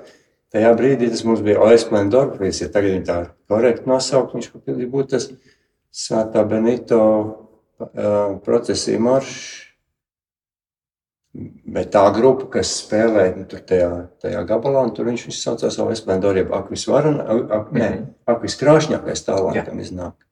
tajā 0.54 0.72
brīdī 0.78 1.10
tas 1.12 1.24
mums 1.26 1.42
bija 1.44 1.62
Oisplēna 1.66 2.12
Dorfīs, 2.12 2.62
ja 2.62 2.70
tagad 2.72 2.96
viņi 2.96 3.06
tā 3.08 3.18
korekti 3.50 3.90
nosaukt, 3.90 4.36
viņš 4.36 4.50
būtu 4.92 5.12
tas 5.16 5.30
Svētā 5.96 6.42
Benito 6.44 7.00
uh, 7.80 8.36
procesija 8.44 9.00
maršs. 9.00 9.62
Bet 11.36 11.90
tā 11.92 12.02
grupa, 12.16 12.46
kas 12.54 12.70
spēlē 12.80 13.26
nu, 13.36 13.44
tajā, 13.48 13.88
tajā 14.24 14.40
gabalā, 14.48 14.86
tur 14.96 15.08
viņš, 15.10 15.26
viņš 15.28 15.40
saucās 15.40 15.76
Esplendor, 15.92 16.38
jeb 16.40 16.54
Akvis 16.56 16.86
Varan, 16.88 17.18
ak, 17.20 17.72
nē, 17.76 17.88
mhm. 17.90 18.06
Akvis 18.32 18.56
Krāšņākais 18.60 19.26
tālākam 19.26 19.82
iznāk. 19.84 20.25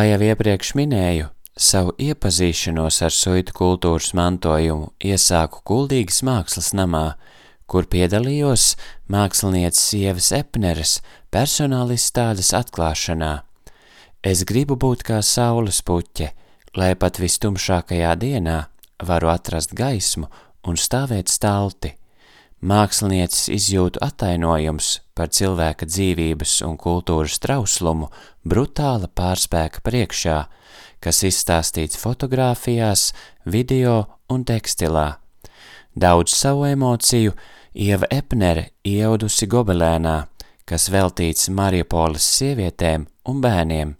Kā 0.00 0.06
jau 0.08 0.22
iepriekš 0.24 0.70
minēju, 0.78 1.26
savu 1.60 1.90
iepazīšanos 2.00 3.02
ar 3.04 3.12
suitu 3.12 3.52
kultūras 3.52 4.14
mantojumu 4.16 4.86
iesāku 5.04 5.60
Kuldīgas 5.68 6.22
mākslas 6.24 6.70
namā, 6.72 7.18
kur 7.68 7.84
piedalījos 7.84 8.78
mākslinieces 9.12 9.90
sievas 9.90 10.30
Epneres 10.38 10.94
personālistādes 11.28 12.54
atklāšanā. 12.56 13.34
Es 14.24 14.46
gribu 14.48 14.80
būt 14.80 15.04
kā 15.10 15.20
saules 15.20 15.82
puķe, 15.84 16.32
lai 16.80 16.94
pat 16.96 17.20
vistumšākajā 17.20 18.16
dienā 18.24 18.58
varu 19.04 19.34
atrast 19.36 19.76
gaismu 19.76 20.32
un 20.64 20.80
stāvēt 20.80 21.28
stalti. 21.28 21.92
Māksliniecis 22.60 23.46
izjūtu 23.54 24.02
attainojums 24.04 24.98
par 25.16 25.30
cilvēka 25.32 25.86
dzīvības 25.88 26.58
un 26.66 26.74
kultūras 26.76 27.38
trauslumu 27.40 28.10
brutāla 28.44 29.08
pārspēka 29.08 29.80
priekšā, 29.80 30.42
kas 31.00 31.22
izstāstīts 31.24 31.96
fotografijās, 31.96 33.14
video 33.48 34.02
un 34.28 34.44
tekstilā. 34.44 35.06
Daudz 35.96 36.34
savu 36.36 36.66
emociju 36.68 37.32
Ieva 37.72 38.10
Epnere 38.12 38.66
ieudusi 38.84 39.48
gobelēnā, 39.48 40.26
kas 40.68 40.90
veltīts 40.92 41.48
Mariupoles 41.48 42.28
sievietēm 42.36 43.08
un 43.24 43.40
bērniem. 43.40 43.96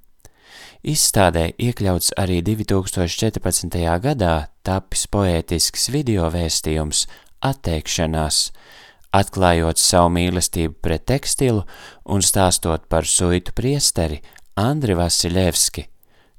Izstādē 0.84 1.50
iekļauts 1.56 2.12
arī 2.20 2.42
2014. 2.44 3.80
gadā 4.04 4.34
tapis 4.64 5.06
poētisks 5.08 5.88
video 5.92 6.28
vēstījums 6.32 7.06
Atteikšanās, 7.40 8.50
atklājot 9.16 9.80
savu 9.80 10.12
mīlestību 10.16 10.76
pret 10.84 11.06
tekstilu 11.10 11.64
un 12.04 12.24
stāstot 12.24 12.84
par 12.92 13.08
suitu 13.08 13.54
priesteri 13.56 14.20
Andri 14.60 14.96
Vasiljevski. 14.98 15.86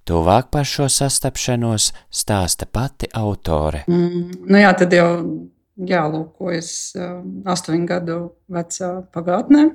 Tuvāk 0.08 0.50
par 0.54 0.66
šo 0.66 0.88
sastapšanos 0.90 1.92
stāsta 2.10 2.66
pati 2.66 3.10
autore. 3.14 3.84
Mm, 3.88 4.46
nu 4.50 4.62
jā, 4.62 4.72
tad 4.78 4.94
jau 4.94 5.10
jālūkojas 5.78 6.72
astoņu 7.50 7.90
gadu 7.90 8.18
vecā 8.52 8.94
pagātnē. 9.14 9.70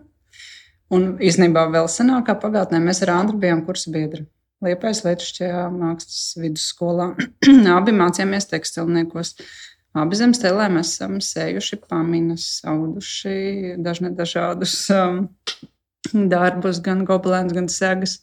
Un 0.95 1.07
īstenībā 1.19 1.67
vēl 1.75 1.89
senākā 1.91 2.37
pagātnē 2.43 2.79
mēs 2.83 3.03
ar 3.07 3.17
Andru 3.17 3.39
bijām 3.43 3.65
kursa 3.67 3.91
biedri. 3.95 4.27
Liepais 4.65 5.03
Lietuvšķajā 5.05 5.65
mākslas 5.75 6.37
vidusskolā. 6.41 7.11
Abi 7.79 7.95
mācījāmies 7.97 8.49
tekstilniekos. 8.53 9.35
Abi 9.97 10.19
zem 10.19 10.35
stelēm 10.37 10.77
esam 10.81 11.21
sējuši 11.25 11.79
paminas, 11.89 12.47
auduši 12.69 13.77
dažne 13.81 14.11
dažādus 14.17 14.75
um, 14.93 15.23
darbus, 16.33 16.83
gan 16.85 17.05
gobelēns, 17.09 17.55
gan 17.57 17.71
segas. 17.73 18.19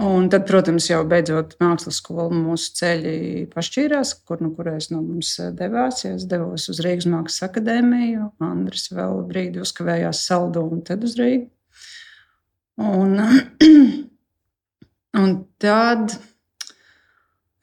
Un 0.00 0.30
tad, 0.32 0.46
protams, 0.48 0.86
jau 0.88 1.02
beidzot 1.04 1.58
mākslas 1.60 1.98
skolu 2.00 2.32
mūsu 2.32 2.70
ceļi 2.78 3.16
pašķīrās, 3.52 4.14
kur 4.24 4.40
nu 4.40 4.52
kurēs 4.56 4.88
no 4.94 5.02
mums 5.02 5.34
devās. 5.58 6.04
Ja 6.06 6.14
es 6.16 6.24
devos 6.30 6.70
uz 6.72 6.80
Rīgas 6.86 7.08
Mākslas 7.10 7.50
akadēmiju, 7.50 8.30
Andris 8.46 8.88
vēl 8.94 9.20
brīdi 9.28 9.60
uzkavējās 9.60 10.22
saldu 10.30 10.64
un 10.70 10.86
tad 10.86 11.04
uz 11.04 11.18
Rīgu. 11.20 11.50
Un, 12.80 13.18
Un 15.18 15.32
tad 15.58 16.12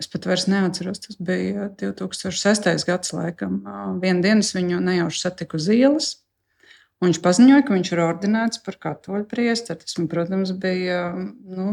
es 0.01 0.10
pat 0.12 0.27
vairs 0.29 0.45
neatceros, 0.49 1.01
tas 1.03 1.19
bija 1.19 1.69
2006. 1.79 2.86
gads, 2.88 3.13
laikam. 3.15 3.60
Vienu 4.01 4.23
dienu 4.25 4.45
es 4.45 4.53
viņu 4.55 4.79
nejauši 4.83 5.21
satiku 5.23 5.60
uz 5.60 5.69
ielas. 5.73 6.10
Viņš 7.03 7.19
paziņoja, 7.21 7.65
ka 7.65 7.75
viņš 7.75 7.91
ir 7.93 8.01
ordinēts 8.01 8.63
par 8.65 8.79
katoļu 8.81 9.27
priesteri. 9.29 9.83
Tas, 9.83 9.97
man, 9.99 10.10
protams, 10.10 10.53
bija 10.57 11.12
nu, 11.13 11.69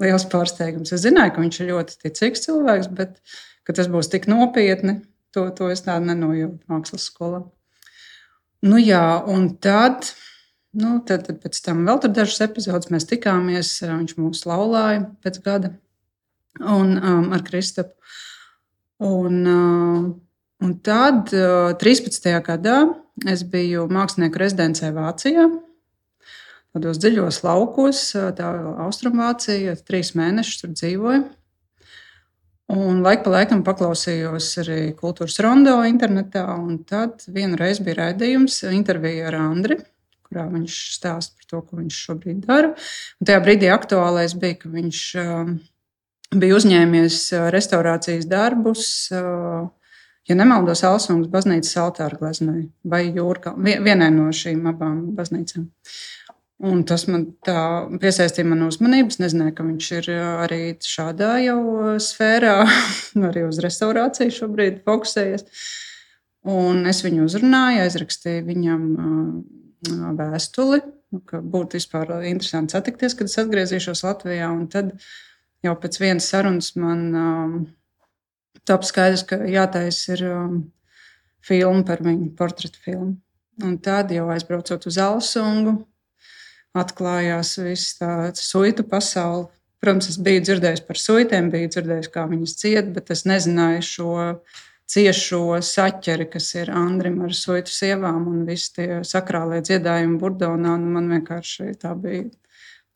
liels 0.00 0.24
pārsteigums. 0.32 0.94
Es 0.96 1.04
zināju, 1.04 1.34
ka 1.36 1.44
viņš 1.44 1.60
ir 1.60 1.72
ļoti 1.74 1.98
ticīgs 2.06 2.46
cilvēks, 2.46 2.88
bet 2.96 3.20
tas 3.70 3.86
būs 3.86 4.08
tik 4.10 4.24
nopietni, 4.26 4.96
to, 5.30 5.44
to 5.54 5.68
es 5.70 5.84
tādu 5.84 6.08
nenojautu 6.08 6.72
mākslas 6.72 7.04
skolā. 7.06 7.44
Nu, 8.66 8.80
jā, 8.80 9.04
un 9.30 9.52
tad 9.62 10.10
Nu, 10.70 11.00
tad, 11.02 11.24
tad 11.26 11.40
pēc 11.42 11.58
tam 11.66 11.80
vēl 11.82 11.98
tur 11.98 12.12
dažas 12.14 12.44
epizodes 12.44 12.92
mēs 12.94 13.08
tikāmies. 13.10 13.72
Viņš 13.82 14.12
mūs 14.20 14.44
laulāja 14.46 15.00
pēc 15.24 15.40
gada 15.42 15.72
un, 16.58 16.96
um, 16.96 17.32
ar 17.32 17.42
Kristapu. 17.46 17.94
Un, 19.00 19.40
uh, 19.46 20.14
un 20.60 20.76
tad, 20.84 21.32
uh, 21.32 21.72
13. 21.80 22.30
gadā, 22.44 22.78
es 23.30 23.44
biju 23.48 23.86
mākslinieku 23.92 24.42
rezidencē 24.42 24.92
Vācijā. 24.96 25.48
Tādos 26.70 27.00
dziļos 27.02 27.40
laukos, 27.42 28.00
tā 28.38 28.48
Austrumvācija, 28.84 29.74
trīs 29.82 30.12
mēnešus 30.14 30.60
tur 30.60 30.74
dzīvoju. 30.76 31.22
Un 32.70 33.00
laika 33.02 33.24
pa 33.24 33.32
laikam 33.34 33.64
paklausījos 33.66 34.52
arī 34.62 34.92
kultūras 34.94 35.40
rondo 35.42 35.80
internetā. 35.82 36.44
Tad 36.86 37.24
vienu 37.26 37.58
reizi 37.58 37.82
bija 37.88 38.04
raidījums, 38.04 38.60
intervija 38.70 39.32
ar 39.32 39.40
Andriu 39.40 39.80
kurā 40.30 40.46
viņš 40.46 40.78
stāsta 40.94 41.34
par 41.34 41.48
to, 41.50 41.60
ko 41.66 41.80
viņš 41.80 41.98
šobrīd 42.06 42.46
dara. 42.46 42.72
Un 43.18 43.28
tajā 43.28 43.42
brīdī 43.42 43.70
aktuālais 43.74 44.36
bija, 44.38 44.60
ka 44.62 44.70
viņš 44.70 45.00
um, 45.24 45.56
bija 46.36 46.56
uzņēmies 46.58 47.18
uh, 47.34 47.48
restaurācijas 47.54 48.28
darbus. 48.30 48.84
Uh, 49.14 49.66
ja 50.28 50.36
nemaldos, 50.38 50.84
Alsungas 50.86 51.30
baznīcas 51.32 51.76
altāra 51.82 52.18
gleznai 52.20 52.68
vai 52.86 53.06
jūrkā, 53.08 53.56
vienai 53.58 54.10
no 54.14 54.30
šīm 54.34 54.66
abām 54.70 55.04
baznīcām. 55.16 55.68
Un 56.70 56.82
tas 56.84 57.06
man 57.08 57.24
tā 57.40 57.88
piesaistīja 58.02 58.44
manu 58.44 58.68
uzmanību. 58.68 59.14
Es 59.14 59.20
nezināju, 59.22 59.54
ka 59.56 59.66
viņš 59.66 59.92
ir 59.98 60.10
uh, 60.14 60.24
arī 60.46 60.62
šādā 60.84 61.36
jau 61.46 61.60
sfērā, 62.02 62.58
arī 63.30 63.46
uz 63.48 63.62
restaurāciju 63.64 64.36
šobrīd 64.42 64.82
fokusējies. 64.86 65.48
Un 66.50 66.86
es 66.88 67.02
viņu 67.04 67.26
uzrunāju, 67.26 67.82
aizrakstīju 67.84 68.46
viņam 68.46 68.84
vēstuli, 70.16 70.80
ka 71.28 71.40
būtu 71.44 71.76
vispār 71.76 72.12
interesanti 72.28 72.76
satikties, 72.76 73.16
kad 73.18 73.28
es 73.28 73.36
atgriezīšos 73.42 74.04
Latvijā. 74.06 74.48
Tad 74.72 74.94
jau 75.64 75.74
pēc 75.80 76.00
vienas 76.00 76.28
sarunas 76.32 76.74
man 76.80 77.06
um, 77.16 77.56
top 78.68 78.86
skaidrs, 78.86 79.24
ka 79.28 79.40
jātaisa 79.48 80.14
ir 80.16 80.24
um, 80.30 80.58
filma 81.44 81.84
par 81.86 82.02
viņu, 82.04 82.32
portretu 82.38 82.82
filmu. 82.84 83.14
Un 83.60 83.76
tad 83.84 84.12
jau 84.14 84.28
aizbraucot 84.32 84.86
uz 84.88 84.96
Alsungu, 85.02 85.74
atklājās 86.76 87.58
viss 87.60 87.98
tāds 87.98 88.46
suitu 88.48 88.86
pasaule. 88.88 89.50
Protams, 89.80 90.10
es 90.12 90.18
biju 90.20 90.42
dzirdējis 90.44 90.82
par 90.84 90.98
suitēm, 91.00 91.48
biju 91.52 91.70
dzirdējis, 91.72 92.10
kā 92.12 92.26
viņas 92.28 92.56
ciet, 92.60 92.90
bet 92.92 93.12
es 93.14 93.24
nezināju 93.28 93.84
šo 93.84 94.10
ciešo 94.90 95.60
saķeri, 95.64 96.26
kas 96.32 96.50
ir 96.58 96.72
Andrim 96.74 97.20
ar 97.24 97.32
soitu 97.36 97.72
sievām 97.72 98.26
un 98.28 98.42
visi 98.48 98.74
tie 98.76 98.88
sakrālie 99.06 99.62
dziedājumi 99.64 100.18
Burdonā. 100.20 100.74
Nu, 100.82 100.90
man 100.96 101.08
vienkārši 101.14 101.72
tā 101.80 101.94
bija 101.96 102.26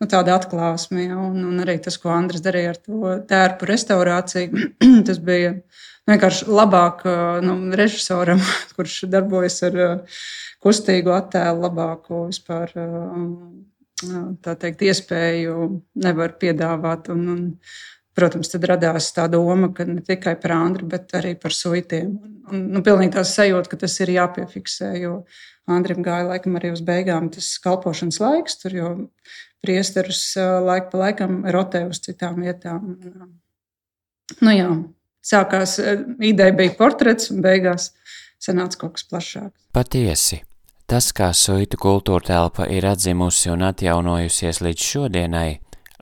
nu, 0.04 0.10
tāda 0.12 0.36
atklāsme. 0.38 1.08
Ja, 1.08 1.18
un, 1.18 1.40
un 1.48 1.64
arī 1.64 1.78
tas, 1.82 1.96
ko 2.00 2.12
Andris 2.14 2.44
darīja 2.44 2.74
ar 2.74 2.80
to 2.80 3.14
tērpu 3.30 3.68
restaurāciju, 3.70 4.70
tas 5.08 5.20
bija 5.24 5.54
vienkārši 6.10 6.48
labāk 6.52 7.04
nu, 7.44 7.56
režisoram, 7.76 8.42
kurš 8.76 9.04
darbojas 9.12 9.62
ar 9.68 9.78
kustīgu 10.64 11.14
attēlu, 11.16 11.64
labāko 11.66 12.26
vispār. 12.28 12.72
Tā 14.44 14.54
teikt, 14.60 14.82
iespēju 14.84 15.68
nevar 16.04 16.34
piedāvāt. 16.40 17.08
Un, 17.14 17.26
un, 17.30 17.44
Protams, 18.14 18.50
tad 18.52 18.66
radās 18.70 19.08
tā 19.14 19.24
doma, 19.30 19.72
ka 19.74 19.86
ne 19.88 20.02
tikai 20.04 20.36
par 20.38 20.54
Andru, 20.54 20.86
bet 20.92 21.10
arī 21.18 21.34
par 21.40 21.54
suitiem. 21.54 22.12
Un, 22.52 22.68
nu, 22.76 22.82
pilnīgi 22.86 23.16
tā 23.16 23.24
sajūta, 23.26 23.72
ka 23.72 23.80
tas 23.80 23.96
ir 24.04 24.12
jāpiefiksē, 24.14 24.92
jo 25.02 25.16
Andrim 25.70 26.04
gāja 26.04 26.28
laikam 26.28 26.58
arī 26.60 26.70
uz 26.74 26.84
beigām 26.84 27.30
tas 27.34 27.48
kalpošanas 27.64 28.20
laiks, 28.22 28.60
tur 28.60 28.76
jau 28.76 28.90
priesterus 29.64 30.22
laika 30.36 30.92
pa 30.92 31.02
laikam 31.06 31.40
rotē 31.56 31.86
uz 31.88 32.02
citām 32.04 32.44
vietām. 32.44 32.94
Nu 34.44 34.54
jā, 34.54 34.70
sākās, 35.24 35.78
ideja 36.20 36.54
bija 36.54 36.76
portrets 36.78 37.32
un 37.32 37.42
beigās 37.44 37.90
sanāca 38.44 38.84
kaut 38.84 38.98
kas 38.98 39.08
plašāks. 39.08 39.56
Patiesi. 39.74 40.44
Tas, 40.84 41.14
kā 41.16 41.30
suitu 41.32 41.78
kultūra 41.80 42.26
telpa 42.28 42.66
ir 42.68 42.84
atzimusi 42.84 43.48
un 43.48 43.64
atjaunojusies 43.64 44.60
līdz 44.60 44.88
šodienai, 44.90 45.48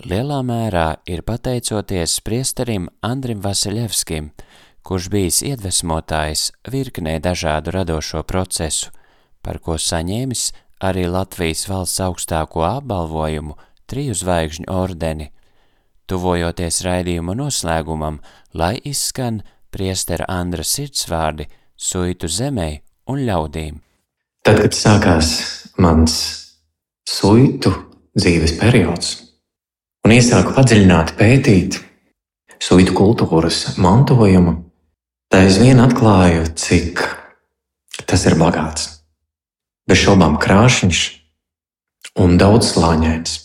lielā 0.08 0.40
mērā 0.46 0.86
ir 1.06 1.22
pateicoties 1.26 2.18
priesterim 2.24 2.88
Andrim 3.04 3.40
Vasiljevskim, 3.42 4.30
kurš 4.82 5.08
bijis 5.12 5.40
iedvesmotājs 5.46 6.50
virknē 6.70 7.18
dažādu 7.22 7.74
radošo 7.76 8.22
procesu, 8.26 8.90
par 9.42 9.60
ko 9.62 9.78
saņēmis 9.78 10.50
arī 10.82 11.06
Latvijas 11.10 11.64
valsts 11.70 12.02
augstāko 12.02 12.64
apbalvojumu 12.66 13.56
triju 13.86 14.16
zvaigžņu 14.18 14.68
ordeni. 14.72 15.30
Tuvojoties 16.10 16.82
raidījuma 16.86 17.36
noslēgumam, 17.38 18.18
lai 18.58 18.74
izskan 18.84 19.42
priestera 19.70 20.26
Andra 20.28 20.66
sirdsvārdi 20.66 21.46
suitu 21.78 22.28
zemē 22.28 22.70
un 23.12 23.22
ļaudīm. 23.28 23.78
Tad, 24.42 24.58
kad 24.64 24.74
sākās 24.74 25.34
mans 25.78 26.16
suitu 27.08 27.70
dzīves 28.18 28.58
periods, 28.58 29.21
un 30.02 30.14
iesāku 30.14 30.54
padziļināt 30.56 31.14
pētīt 31.18 31.78
suitu 32.62 32.94
kultūras 32.96 33.76
mantojumu, 33.82 34.58
tad 35.30 35.46
aizvien 35.46 35.82
atklāju, 35.82 36.46
cik 36.58 37.02
tas 38.06 38.26
ir 38.28 38.38
bagāts. 38.38 38.88
Bez 39.88 40.02
šaubām 40.02 40.38
krāšņš 40.42 41.00
un 42.22 42.36
daudzslāņains. 42.38 43.38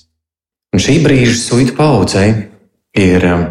Un 0.76 0.84
šī 0.84 1.00
brīža 1.06 1.38
suitu 1.40 1.74
paudzei 1.78 2.28
ir 2.98 3.26
um, 3.30 3.46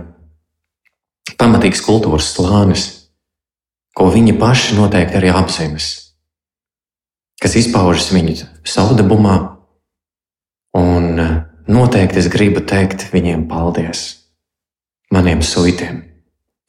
pamatīgs 1.40 1.82
kultūras 1.86 2.28
slānis, 2.34 2.84
ko 3.96 4.10
viņi 4.12 4.36
paši 4.38 4.76
noteikti 4.76 5.18
arī 5.18 5.32
apzinas, 5.34 5.88
kas 7.40 7.56
izpaužas 7.58 8.12
viņu 8.12 8.36
savdabumā, 8.68 9.36
un 10.76 11.08
uh, 11.16 11.36
noteikti 11.68 12.20
es 12.22 12.28
gribu 12.32 12.62
teikt 12.62 13.08
viņiem 13.12 13.46
paldies, 13.50 14.02
maniem 15.12 15.42
suitiem, 15.42 16.02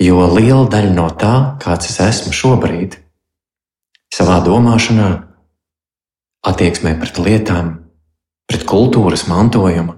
jo 0.01 0.25
liela 0.33 0.67
daļa 0.71 0.93
no 0.93 1.07
tā, 1.19 1.33
kāds 1.63 1.91
es 1.91 1.99
esmu 2.03 2.35
šobrīd, 2.35 2.99
savā 4.13 4.39
domāšanā, 4.45 5.09
attieksmē 6.47 6.95
pret 7.01 7.19
lietām, 7.21 7.73
pret 8.47 8.63
kultūras 8.69 9.27
mantojumu, 9.29 9.97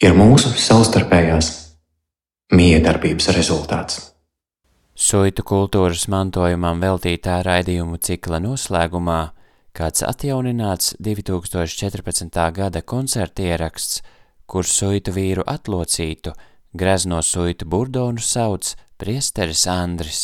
ir 0.00 0.14
mūsu 0.16 0.52
savstarpējās 0.54 1.50
miedarbības 2.54 3.30
rezultāts. 3.36 4.06
Soitu 5.00 5.42
kultūras 5.46 6.08
mantojumam 6.12 6.80
veltītā 6.82 7.38
raidījumu 7.46 7.96
cikla 8.04 8.40
noslēgumā 8.44 9.20
kāds 9.76 10.04
atjaunināts 10.04 10.94
2014. 11.00 12.40
gada 12.52 12.82
koncertieraksts, 12.82 14.02
kur 14.50 14.66
soitu 14.66 15.14
vīru 15.14 15.44
atlocītu, 15.46 16.34
grezno 16.74 17.22
soitu 17.22 17.68
burdonu 17.70 18.22
sauc 18.24 18.74
priesteris 18.98 19.64
Andris. 19.70 20.22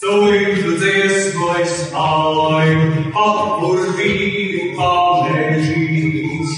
Soitu 0.00 0.78
dziesmojas 0.80 1.90
alai, 1.92 2.70
apur 3.12 3.82
vīru 3.98 4.70
pamēžīs. 4.78 6.54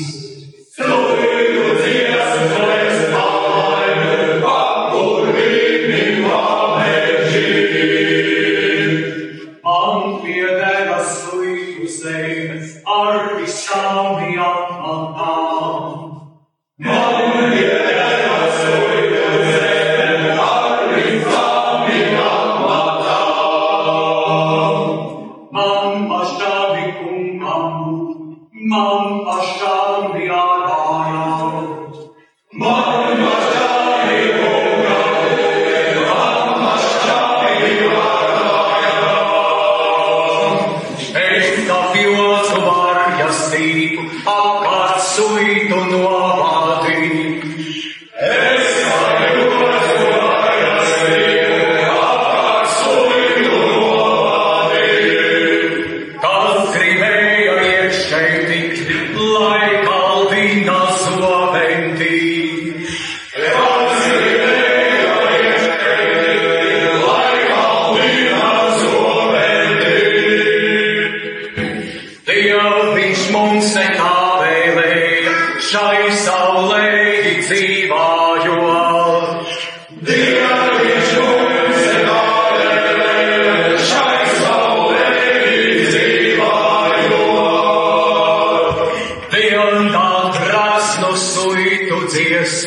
Soitu 0.77 1.62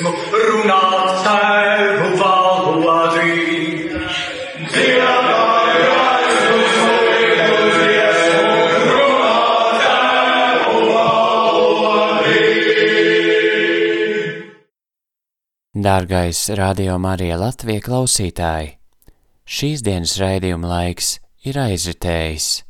dziesmu 0.06 0.12
runāt 0.46 1.24
tēvu 1.26 2.18
valodī. 2.20 3.32
Valodī. 11.66 12.46
Dārgais 15.76 16.50
Radio 16.56 16.98
Marija 16.98 17.38
Latvija 17.38 17.82
klausītāji, 17.82 18.78
šīs 19.46 19.84
dienas 19.86 20.18
raidījuma 20.18 20.68
laiks 20.68 21.20
ir 21.46 21.60
aizritējis. 21.62 22.64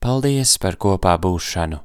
Paldies 0.00 0.58
par 0.58 0.76
kopā 0.78 1.18
būšanu! 1.18 1.78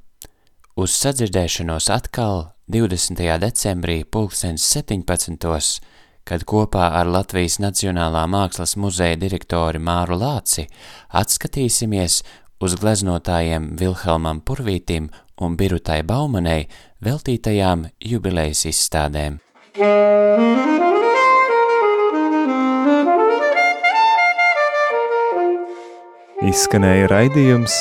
Uz 0.74 0.96
sadzirdēšanos 0.98 1.92
atkal 1.94 2.53
20. 2.74 3.38
decembrī 3.38 4.04
2017. 4.10 5.82
kad 6.26 6.44
kopā 6.50 6.88
ar 6.98 7.06
Latvijas 7.06 7.60
Nacionālā 7.62 8.24
mākslas 8.26 8.74
muzeja 8.82 9.14
direktori 9.22 9.78
Māru 9.78 10.18
Lāci 10.18 10.66
atskatīsimies 11.14 12.24
uz 12.66 12.76
gleznotājiem 12.82 13.76
Vilhelmam 13.78 14.42
Purvītim 14.42 15.12
un 15.38 15.54
Birutai 15.60 16.00
Baumanei 16.02 16.66
veltītajām 17.06 17.86
jubilejas 18.02 18.66
izstādēm. 18.72 19.38
Izskanēja 26.42 27.14
raidījums 27.14 27.78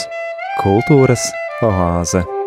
Kultūras 0.61 1.31
oāze. 1.65 2.42